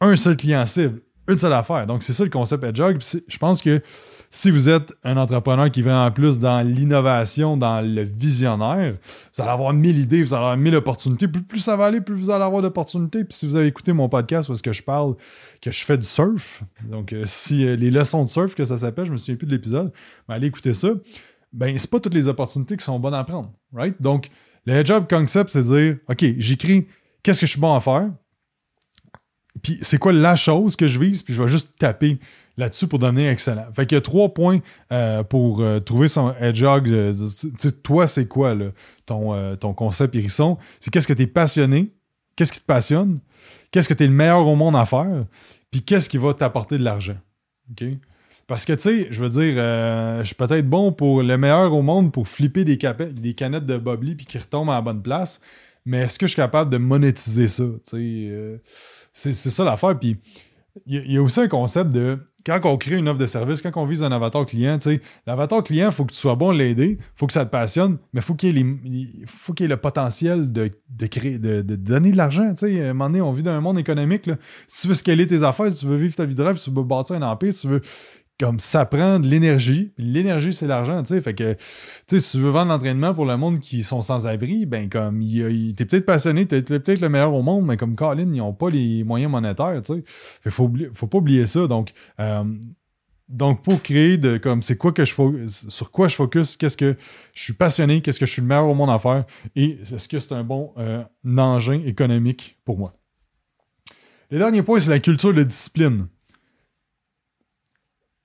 Un 0.00 0.14
seul 0.14 0.36
client 0.36 0.64
cible. 0.64 1.00
Une 1.28 1.38
seule 1.38 1.52
affaire. 1.52 1.86
Donc, 1.86 2.02
c'est 2.02 2.12
ça 2.12 2.22
le 2.24 2.30
concept 2.30 2.62
Edjog. 2.62 2.98
Je 3.26 3.38
pense 3.38 3.62
que 3.62 3.80
si 4.28 4.50
vous 4.50 4.68
êtes 4.68 4.92
un 5.04 5.16
entrepreneur 5.16 5.70
qui 5.70 5.82
va 5.82 6.06
en 6.06 6.10
plus 6.10 6.38
dans 6.38 6.66
l'innovation, 6.66 7.56
dans 7.56 7.80
le 7.80 8.02
visionnaire, 8.02 8.94
vous 9.34 9.42
allez 9.42 9.50
avoir 9.50 9.72
mille 9.72 9.98
idées, 9.98 10.22
vous 10.22 10.34
allez 10.34 10.42
avoir 10.42 10.56
mille 10.56 10.74
opportunités. 10.74 11.28
Plus, 11.28 11.60
ça 11.60 11.76
va 11.76 11.86
aller, 11.86 12.00
plus 12.00 12.14
vous 12.14 12.30
allez 12.30 12.44
avoir 12.44 12.62
d'opportunités. 12.62 13.24
Puis 13.24 13.36
si 13.36 13.46
vous 13.46 13.56
avez 13.56 13.66
écouté 13.66 13.92
mon 13.92 14.08
podcast 14.08 14.48
où 14.48 14.52
est-ce 14.52 14.62
que 14.62 14.72
je 14.72 14.82
parle 14.82 15.16
que 15.60 15.70
je 15.70 15.84
fais 15.84 15.98
du 15.98 16.06
surf, 16.06 16.62
donc 16.88 17.12
euh, 17.12 17.22
si 17.26 17.66
euh, 17.66 17.76
les 17.76 17.90
leçons 17.90 18.24
de 18.24 18.28
surf 18.28 18.54
que 18.54 18.64
ça 18.64 18.78
s'appelle, 18.78 19.04
je 19.04 19.12
me 19.12 19.16
souviens 19.16 19.36
plus 19.36 19.46
de 19.46 19.52
l'épisode, 19.52 19.92
mais 20.28 20.34
allez 20.34 20.48
écouter 20.48 20.74
ça 20.74 20.88
ben 21.52 21.76
c'est 21.78 21.90
pas 21.90 22.00
toutes 22.00 22.14
les 22.14 22.28
opportunités 22.28 22.76
qui 22.76 22.84
sont 22.84 22.98
bonnes 22.98 23.14
à 23.14 23.24
prendre, 23.24 23.52
right? 23.72 24.00
Donc, 24.00 24.30
le 24.64 24.84
job 24.84 25.06
concept, 25.08 25.50
c'est 25.50 25.62
de 25.62 25.76
dire, 25.76 25.96
OK, 26.08 26.24
j'écris 26.38 26.86
qu'est-ce 27.22 27.40
que 27.40 27.46
je 27.46 27.52
suis 27.52 27.60
bon 27.60 27.74
à 27.74 27.80
faire, 27.80 28.10
puis 29.62 29.78
c'est 29.82 29.98
quoi 29.98 30.12
la 30.12 30.36
chose 30.36 30.76
que 30.76 30.88
je 30.88 30.98
vise, 30.98 31.22
puis 31.22 31.34
je 31.34 31.42
vais 31.42 31.48
juste 31.48 31.78
taper 31.78 32.18
là-dessus 32.56 32.86
pour 32.86 32.98
devenir 32.98 33.30
excellent. 33.30 33.66
Fait 33.74 33.90
y 33.90 33.94
a 33.94 34.00
trois 34.00 34.32
points 34.32 34.60
euh, 34.92 35.22
pour 35.22 35.60
euh, 35.60 35.80
trouver 35.80 36.08
son 36.08 36.34
hedgehog. 36.38 36.88
Euh, 36.88 37.14
toi, 37.82 38.06
c'est 38.06 38.26
quoi 38.26 38.54
ton, 39.06 39.56
ton 39.56 39.74
concept 39.74 40.14
hérisson? 40.14 40.58
C'est 40.80 40.90
qu'est-ce 40.90 41.08
que 41.08 41.12
tu 41.12 41.22
es 41.22 41.26
passionné, 41.26 41.92
qu'est-ce 42.36 42.52
qui 42.52 42.60
te 42.60 42.64
passionne, 42.64 43.20
qu'est-ce 43.70 43.88
que 43.88 43.94
tu 43.94 44.04
es 44.04 44.06
le 44.06 44.12
meilleur 44.12 44.46
au 44.46 44.56
monde 44.56 44.76
à 44.76 44.86
faire, 44.86 45.26
puis 45.70 45.82
qu'est-ce 45.82 46.08
qui 46.08 46.18
va 46.18 46.34
t'apporter 46.34 46.78
de 46.78 46.84
l'argent? 46.84 47.16
OK? 47.70 47.84
Parce 48.52 48.66
que, 48.66 48.74
tu 48.74 48.82
sais, 48.82 49.06
je 49.10 49.18
veux 49.18 49.30
dire, 49.30 49.54
euh, 49.56 50.18
je 50.20 50.26
suis 50.26 50.34
peut-être 50.34 50.68
bon 50.68 50.92
pour 50.92 51.22
le 51.22 51.38
meilleur 51.38 51.72
au 51.72 51.80
monde 51.80 52.12
pour 52.12 52.28
flipper 52.28 52.66
des, 52.66 52.76
canettes 52.76 53.64
de 53.64 53.78
Bubbly 53.78 54.14
puis 54.14 54.26
qui 54.26 54.36
retombent 54.36 54.68
à 54.68 54.74
la 54.74 54.82
bonne 54.82 55.00
place, 55.00 55.40
mais 55.86 56.00
est-ce 56.00 56.18
que 56.18 56.26
je 56.26 56.32
suis 56.32 56.36
capable 56.36 56.70
de 56.70 56.76
monétiser 56.76 57.48
ça? 57.48 57.62
Euh, 57.94 58.58
c'est 59.14 59.32
ça 59.32 59.64
l'affaire. 59.64 59.98
Puis, 59.98 60.18
il 60.86 61.10
y, 61.10 61.16
a 61.16 61.22
aussi 61.22 61.40
un 61.40 61.48
concept 61.48 61.92
de 61.92 62.18
quand 62.44 62.60
on 62.64 62.76
crée 62.76 62.96
une 62.96 63.08
offre 63.08 63.18
de 63.18 63.26
service, 63.26 63.62
quand 63.62 63.72
on 63.76 63.86
vise 63.86 64.02
un 64.02 64.12
avatar 64.12 64.44
client, 64.44 64.78
l'avatar 65.26 65.64
client, 65.64 65.88
il 65.88 65.92
faut 65.92 66.04
que 66.04 66.12
tu 66.12 66.18
sois 66.18 66.34
bon 66.34 66.50
à 66.50 66.54
l'aider, 66.54 66.98
il 66.98 67.04
faut 67.14 67.26
que 67.26 67.32
ça 67.32 67.46
te 67.46 67.50
passionne, 67.50 67.98
mais 68.12 68.20
faut 68.20 68.36
il 68.42 69.24
faut 69.26 69.54
qu'il 69.54 69.64
y 69.64 69.66
ait 69.66 69.68
le 69.68 69.76
potentiel 69.78 70.52
de, 70.52 70.70
créer, 71.06 71.38
de, 71.38 71.62
donner 71.62 72.12
de 72.12 72.16
l'argent. 72.18 72.54
À 72.60 72.66
un 72.66 72.92
moment 72.92 73.08
donné, 73.08 73.22
on 73.22 73.32
vit 73.32 73.42
dans 73.42 73.52
un 73.52 73.60
monde 73.60 73.78
économique. 73.78 74.28
Si 74.66 74.82
tu 74.82 74.88
veux 74.88 74.94
scaler 74.94 75.26
tes 75.26 75.42
affaires, 75.42 75.72
si 75.72 75.80
tu 75.80 75.86
veux 75.86 75.96
vivre 75.96 76.14
ta 76.14 76.26
vie 76.26 76.34
de 76.34 76.42
rêve, 76.42 76.56
si 76.56 76.64
tu 76.64 76.76
veux 76.76 76.82
bâtir 76.82 77.16
un 77.16 77.22
empire, 77.22 77.52
si 77.52 77.62
tu 77.62 77.68
veux 77.68 77.80
comme 78.38 78.60
ça 78.60 78.86
prend 78.86 79.20
de 79.20 79.26
l'énergie. 79.26 79.92
L'énergie, 79.98 80.52
c'est 80.52 80.66
l'argent, 80.66 81.02
tu 81.02 81.14
sais. 81.14 81.20
Fait 81.20 81.34
que, 81.34 81.52
tu 81.54 81.58
sais, 82.06 82.18
si 82.18 82.32
tu 82.32 82.38
veux 82.38 82.50
vendre 82.50 82.70
l'entraînement 82.70 83.14
pour 83.14 83.24
le 83.24 83.36
monde 83.36 83.60
qui 83.60 83.82
sont 83.82 84.02
sans 84.02 84.26
abri, 84.26 84.66
ben, 84.66 84.88
comme, 84.88 85.20
t'es 85.20 85.84
peut-être 85.84 86.06
passionné, 86.06 86.46
t'es 86.46 86.62
peut-être 86.62 87.00
le 87.00 87.08
meilleur 87.08 87.34
au 87.34 87.42
monde, 87.42 87.66
mais 87.66 87.76
comme 87.76 87.94
Colin, 87.94 88.30
ils 88.32 88.38
n'ont 88.38 88.52
pas 88.52 88.70
les 88.70 89.04
moyens 89.04 89.30
monétaires, 89.30 89.80
tu 89.84 89.94
sais. 89.94 90.50
Faut, 90.50 90.70
faut 90.92 91.06
pas 91.06 91.18
oublier 91.18 91.46
ça. 91.46 91.66
Donc, 91.66 91.92
euh, 92.20 92.42
donc, 93.28 93.62
pour 93.62 93.82
créer 93.82 94.18
de, 94.18 94.36
comme, 94.36 94.62
c'est 94.62 94.76
quoi 94.76 94.92
que 94.92 95.04
je 95.04 95.14
sur 95.48 95.90
quoi 95.90 96.08
je 96.08 96.16
focus, 96.16 96.56
qu'est-ce 96.56 96.76
que 96.76 96.96
je 97.32 97.42
suis 97.42 97.54
passionné, 97.54 98.02
qu'est-ce 98.02 98.20
que 98.20 98.26
je 98.26 98.32
suis 98.32 98.42
le 98.42 98.48
meilleur 98.48 98.66
au 98.66 98.74
monde 98.74 98.90
à 98.90 98.98
faire, 98.98 99.24
et 99.56 99.78
est-ce 99.80 100.06
que 100.06 100.18
c'est 100.18 100.34
un 100.34 100.44
bon 100.44 100.72
euh, 100.76 101.02
engin 101.38 101.80
économique 101.86 102.58
pour 102.64 102.76
moi. 102.76 102.92
Le 104.30 104.38
dernier 104.38 104.62
point, 104.62 104.80
c'est 104.80 104.90
la 104.90 104.98
culture 104.98 105.32
de 105.32 105.42
discipline. 105.42 106.08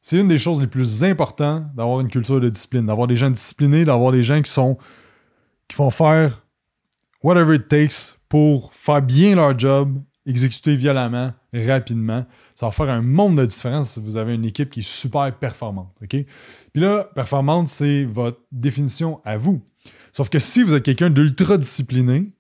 C'est 0.09 0.21
une 0.21 0.29
des 0.29 0.39
choses 0.39 0.61
les 0.61 0.67
plus 0.67 1.03
importantes 1.03 1.65
d'avoir 1.75 1.99
une 1.99 2.07
culture 2.07 2.39
de 2.39 2.49
discipline, 2.49 2.85
d'avoir 2.85 3.07
des 3.07 3.17
gens 3.17 3.29
disciplinés, 3.29 3.83
d'avoir 3.83 4.13
des 4.13 4.23
gens 4.23 4.41
qui 4.41 4.49
sont 4.49 4.77
qui 5.67 5.75
vont 5.75 5.89
faire 5.89 6.45
whatever 7.21 7.57
it 7.57 7.67
takes 7.67 8.15
pour 8.29 8.73
faire 8.73 9.01
bien 9.01 9.35
leur 9.35 9.59
job, 9.59 10.01
exécuter 10.25 10.77
violemment, 10.77 11.33
rapidement. 11.53 12.25
Ça 12.55 12.67
va 12.67 12.71
faire 12.71 12.87
un 12.87 13.01
monde 13.01 13.37
de 13.37 13.45
différence 13.45 13.95
si 13.95 13.99
vous 13.99 14.15
avez 14.15 14.35
une 14.35 14.45
équipe 14.45 14.69
qui 14.69 14.79
est 14.79 14.89
super 14.89 15.37
performante. 15.37 15.93
Puis 16.07 16.25
là, 16.75 17.03
performante, 17.13 17.67
c'est 17.67 18.05
votre 18.05 18.39
définition 18.49 19.19
à 19.25 19.35
vous. 19.35 19.61
Sauf 20.13 20.29
que 20.29 20.39
si 20.39 20.63
vous 20.63 20.73
êtes 20.73 20.83
quelqu'un 20.83 21.09
d'ultra 21.09 21.57
discipliné, 21.57 22.33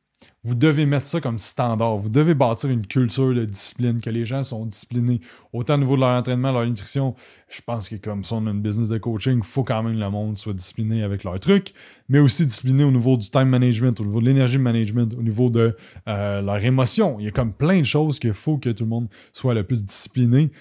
vous 0.43 0.55
devez 0.55 0.85
mettre 0.85 1.07
ça 1.07 1.19
comme 1.19 1.39
standard. 1.39 1.97
Vous 1.97 2.09
devez 2.09 2.33
bâtir 2.33 2.69
une 2.69 2.85
culture 2.85 3.33
de 3.33 3.43
discipline, 3.43 3.99
que 3.99 4.09
les 4.09 4.25
gens 4.25 4.43
sont 4.43 4.65
disciplinés, 4.65 5.19
autant 5.51 5.75
au 5.75 5.79
niveau 5.79 5.95
de 5.95 6.01
leur 6.01 6.11
entraînement, 6.11 6.51
leur 6.51 6.65
nutrition. 6.65 7.15
Je 7.49 7.61
pense 7.61 7.89
que 7.89 7.95
comme 7.95 8.23
ça, 8.23 8.35
on 8.35 8.47
a 8.47 8.51
une 8.51 8.61
business 8.61 8.89
de 8.89 8.97
coaching, 8.97 9.39
il 9.39 9.43
faut 9.43 9.63
quand 9.63 9.83
même 9.83 9.95
que 9.95 9.99
le 9.99 10.09
monde 10.09 10.37
soit 10.37 10.53
discipliné 10.53 11.03
avec 11.03 11.23
leurs 11.23 11.39
trucs, 11.39 11.73
mais 12.07 12.19
aussi 12.19 12.45
discipliné 12.45 12.83
au 12.83 12.91
niveau 12.91 13.17
du 13.17 13.29
time 13.29 13.49
management, 13.49 13.99
au 13.99 14.05
niveau 14.05 14.21
de 14.21 14.25
l'énergie 14.25 14.57
management, 14.57 15.15
au 15.17 15.23
niveau 15.23 15.49
de 15.49 15.75
euh, 16.07 16.41
leur 16.41 16.63
émotion. 16.63 17.17
Il 17.19 17.25
y 17.25 17.27
a 17.27 17.31
comme 17.31 17.53
plein 17.53 17.79
de 17.79 17.85
choses 17.85 18.19
qu'il 18.19 18.33
faut 18.33 18.57
que 18.57 18.69
tout 18.69 18.83
le 18.83 18.89
monde 18.89 19.07
soit 19.33 19.53
le 19.53 19.63
plus 19.63 19.83
discipliné 19.83 20.51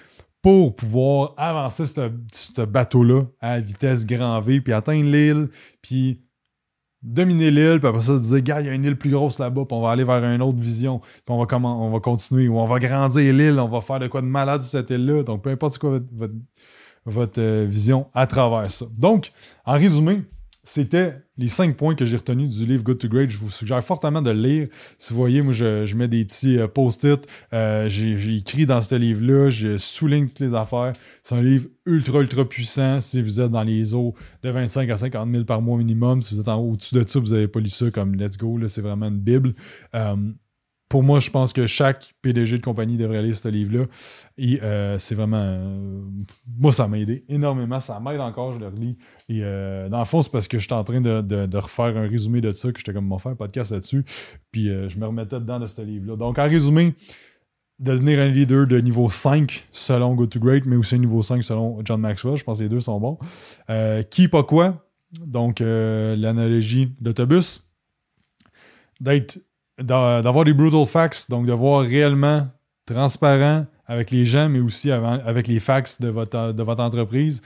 pour 0.43 0.77
pouvoir 0.77 1.35
avancer 1.37 1.87
ce 1.87 2.65
bateau-là 2.65 3.25
à 3.41 3.59
vitesse 3.61 4.07
grand 4.07 4.41
V, 4.41 4.61
puis 4.61 4.73
atteindre 4.73 5.11
l'île, 5.11 5.49
puis 5.83 6.21
dominer 7.03 7.51
l'île, 7.51 7.79
puis 7.79 7.89
après 7.89 8.03
ça, 8.03 8.17
se 8.17 8.23
dire, 8.23 8.43
gars, 8.43 8.61
il 8.61 8.67
y 8.67 8.71
a 8.71 8.75
une 8.75 8.85
île 8.85 8.97
plus 8.97 9.11
grosse 9.11 9.39
là-bas, 9.39 9.65
puis 9.67 9.77
on 9.77 9.83
va 9.83 9.91
aller 9.91 10.05
vers 10.05 10.23
une 10.25 10.43
autre 10.43 10.59
vision, 10.59 11.01
puis 11.01 11.23
on 11.29 11.39
va, 11.39 12.01
continuer, 12.01 12.49
ou 12.49 12.59
on 12.59 12.67
va 12.67 12.79
grandir 12.79 13.33
l'île, 13.33 13.59
on 13.61 13.69
va 13.69 13.81
faire 13.81 13.99
de 13.99 14.07
quoi 14.09 14.21
de 14.21 14.27
malade 14.27 14.63
sur 14.63 14.71
cette 14.71 14.91
île-là. 14.91 15.23
Donc, 15.23 15.43
peu 15.43 15.51
importe 15.51 15.79
quoi 15.79 16.01
votre, 16.13 16.35
votre, 17.05 17.41
euh, 17.41 17.67
vision 17.69 18.09
à 18.15 18.27
travers 18.27 18.71
ça. 18.71 18.87
Donc, 18.97 19.31
en 19.65 19.75
résumé, 19.75 20.23
c'était 20.65 21.26
les 21.39 21.49
cinq 21.49 21.77
points 21.77 21.95
que 21.95 22.05
j'ai 22.05 22.17
retenus 22.17 22.57
du 22.57 22.65
livre 22.65 22.83
Good 22.83 22.99
to 22.99 23.09
Great. 23.09 23.31
Je 23.31 23.39
vous 23.39 23.51
suggère 23.51 23.83
fortement 23.85 24.23
de 24.23 24.31
le 24.31 24.41
lire. 24.41 24.69
Si 24.99 25.13
vous 25.13 25.19
voyez, 25.19 25.43
moi, 25.43 25.53
je, 25.53 25.95
mets 25.97 26.09
des 26.09 26.25
petits 26.25 26.59
euh, 26.59 26.69
post-it. 26.69 27.27
Euh, 27.53 27.89
j'ai 27.89 28.37
écrit 28.37 28.67
dans 28.67 28.81
ce 28.81 28.95
livre-là. 28.95 29.51
Je 29.51 29.77
souligne 29.77 30.29
toutes 30.29 30.41
les 30.41 30.55
affaires. 30.55 30.93
C'est 31.23 31.35
un 31.35 31.43
livre 31.43 31.67
ultra, 31.85 32.21
ultra 32.21 32.49
puissant. 32.49 33.01
Si 33.01 33.21
vous 33.23 33.41
êtes 33.41 33.51
dans 33.51 33.63
les 33.63 33.95
eaux 33.95 34.15
de 34.43 34.51
25 34.51 34.89
à 34.91 34.97
50 34.97 35.31
000 35.31 35.45
par 35.45 35.61
mois 35.61 35.79
minimum, 35.79 36.23
si 36.23 36.35
vous 36.35 36.41
êtes 36.41 36.49
en 36.49 36.59
au-dessus 36.59 36.95
de 36.95 37.05
ça, 37.07 37.19
vous 37.19 37.33
n'avez 37.33 37.49
pas 37.49 37.61
lu 37.61 37.71
ça 37.71 37.91
comme 37.91 38.15
Let's 38.15 38.39
Go. 38.39 38.59
C'est 38.67 38.83
vraiment 38.83 39.07
une 39.07 39.19
Bible. 39.19 39.55
Euh, 39.95 40.17
pour 40.89 41.03
moi, 41.03 41.19
je 41.19 41.31
pense 41.31 41.53
que 41.53 41.67
chaque 41.67 42.15
PDG 42.23 42.59
de 42.59 42.63
compagnie 42.63 42.97
devrait 42.97 43.23
lire 43.23 43.37
ce 43.37 43.49
livre-là. 43.49 43.87
Et 44.39 44.61
euh, 44.63 44.99
c'est 44.99 45.17
vraiment. 45.17 45.41
Euh, 45.41 46.01
moi, 46.59 46.73
ça 46.73 46.87
m'a 46.87 46.99
aidé 46.99 47.25
énormément. 47.29 47.81
Ça 47.81 47.99
m'aide 47.99 48.21
encore, 48.21 48.53
je 48.53 48.61
le 48.61 48.69
relis. 48.69 48.97
Et 49.29 49.41
euh, 49.43 49.89
dans 49.89 49.99
le 49.99 50.05
fond, 50.05 50.23
c'est 50.23 50.31
parce 50.31 50.47
que 50.47 50.59
j'étais 50.59 50.75
en 50.75 50.85
train 50.85 51.01
de, 51.01 51.57
refaire 51.57 51.97
un 51.97 52.07
résumé 52.07 52.41
de 52.41 52.53
ça, 52.53 52.71
que 52.71 52.79
j'étais 52.79 52.93
comme, 52.93 53.07
m'en 53.07 53.19
faire 53.19 53.33
un 53.33 53.37
podcast 53.37 53.73
là-dessus. 53.73 54.05
Puis 54.53 54.67
je 54.67 54.99
me 54.99 55.07
remettais 55.07 55.41
dedans 55.41 55.59
de 55.59 55.67
ce 55.67 55.83
livre-là. 55.83 56.17
Donc, 56.17 56.39
en 56.39 56.45
résumé, 56.45 56.95
devenir 57.81 58.21
un 58.21 58.27
leader 58.27 58.67
de 58.69 58.79
niveau 58.79 59.11
5 59.11 59.67
selon 59.73 60.15
Go 60.15 60.27
to 60.27 60.39
Great, 60.39 60.67
mais 60.67 60.77
aussi 60.77 60.95
un 60.95 60.99
niveau 60.99 61.21
5 61.21 61.43
selon 61.43 61.81
John 61.85 62.01
Maxwell. 62.01 62.37
Je 62.37 62.45
pense 62.45 62.59
que 62.59 62.63
les 62.63 62.69
deux 62.69 62.81
sont 62.81 63.01
bons. 63.01 63.19
qui, 64.11 64.29
pas 64.29 64.45
quoi? 64.45 64.87
Donc, 65.27 65.59
l'analogie 65.59 66.95
d'autobus. 67.01 67.65
D'être 69.01 69.41
d'avoir 69.79 70.45
des 70.45 70.55
brutal 70.55 70.87
facts, 70.87 71.31
donc 71.31 71.47
de 71.47 71.53
voir 71.53 71.83
réellement 71.83 72.49
transparent 72.87 73.67
avec 73.87 74.11
les 74.11 74.27
gens, 74.27 74.49
mais 74.49 74.61
aussi 74.61 74.91
avec 74.91 75.47
les 75.47 75.61
facts 75.61 76.01
de 76.01 76.09
votre, 76.09 76.53
de 76.53 76.63
votre 76.63 76.83
entreprise. 76.83 77.43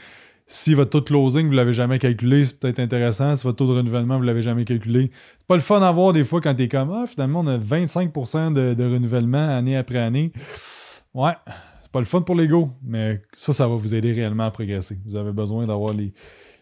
Si 0.46 0.74
votre 0.74 0.90
taux 0.90 1.00
de 1.00 1.04
closing, 1.04 1.46
vous 1.46 1.52
ne 1.52 1.56
l'avez 1.56 1.72
jamais 1.72 2.00
calculé, 2.00 2.44
c'est 2.44 2.58
peut-être 2.58 2.80
intéressant. 2.80 3.36
Si 3.36 3.44
votre 3.44 3.56
taux 3.56 3.68
de 3.68 3.72
renouvellement, 3.72 4.16
vous 4.16 4.22
ne 4.22 4.26
l'avez 4.26 4.42
jamais 4.42 4.64
calculé. 4.64 5.12
C'est 5.38 5.46
pas 5.46 5.54
le 5.54 5.60
fun 5.60 5.80
à 5.80 5.92
voir 5.92 6.12
des 6.12 6.24
fois 6.24 6.40
quand 6.40 6.54
tu 6.54 6.64
es 6.64 6.68
comme 6.68 6.90
Ah, 6.90 7.04
finalement, 7.06 7.40
on 7.40 7.46
a 7.46 7.56
25% 7.56 8.52
de, 8.52 8.74
de, 8.74 8.84
renouvellement 8.84 9.56
année 9.56 9.76
après 9.76 9.98
année. 9.98 10.32
Ouais, 11.14 11.34
c'est 11.80 11.92
pas 11.92 12.00
le 12.00 12.04
fun 12.04 12.22
pour 12.22 12.34
l'ego, 12.34 12.70
mais 12.82 13.22
ça, 13.34 13.52
ça 13.52 13.68
va 13.68 13.76
vous 13.76 13.94
aider 13.94 14.12
réellement 14.12 14.44
à 14.44 14.50
progresser. 14.50 14.98
Vous 15.06 15.14
avez 15.14 15.32
besoin 15.32 15.66
d'avoir 15.66 15.94
les, 15.94 16.12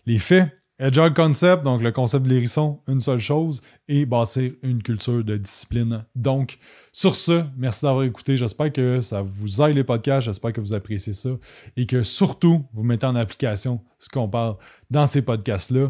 les 0.05 0.19
faits 0.19 0.51
Agile 0.81 1.13
Concept, 1.13 1.65
donc 1.65 1.83
le 1.83 1.91
concept 1.91 2.25
de 2.25 2.31
l'hérisson, 2.31 2.81
une 2.87 3.01
seule 3.01 3.19
chose, 3.19 3.63
et 3.89 4.07
bâtir 4.07 4.53
une 4.63 4.81
culture 4.81 5.25
de 5.25 5.37
discipline. 5.37 6.05
Donc, 6.15 6.59
sur 6.93 7.17
ce, 7.17 7.45
merci 7.57 7.85
d'avoir 7.85 8.05
écouté. 8.05 8.37
J'espère 8.37 8.73
que 8.73 9.01
ça 9.01 9.23
vous 9.23 9.61
aide 9.61 9.75
les 9.75 9.83
podcasts. 9.83 10.27
J'espère 10.27 10.53
que 10.53 10.61
vous 10.61 10.75
appréciez 10.75 11.13
ça 11.13 11.31
et 11.77 11.85
que 11.87 12.05
surtout, 12.05 12.65
vous 12.73 12.85
mettez 12.85 13.07
en 13.07 13.17
application 13.17 13.81
ce 13.99 14.09
qu'on 14.09 14.29
parle 14.29 14.57
dans 14.89 15.07
ces 15.07 15.23
podcasts-là. 15.23 15.89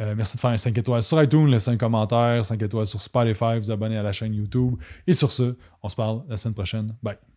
Euh, 0.00 0.14
merci 0.16 0.36
de 0.36 0.40
faire 0.40 0.50
un 0.50 0.56
5 0.56 0.76
étoiles 0.78 1.02
sur 1.02 1.22
iTunes, 1.22 1.46
laisser 1.48 1.70
un 1.70 1.76
commentaire, 1.76 2.42
5 2.42 2.62
étoiles 2.62 2.86
sur 2.86 3.02
Spotify, 3.02 3.58
vous 3.58 3.70
abonner 3.70 3.98
à 3.98 4.02
la 4.02 4.12
chaîne 4.12 4.34
YouTube. 4.34 4.76
Et 5.06 5.12
sur 5.12 5.30
ce, 5.32 5.56
on 5.82 5.88
se 5.90 5.96
parle 5.96 6.22
la 6.28 6.38
semaine 6.38 6.54
prochaine. 6.54 6.96
Bye. 7.02 7.29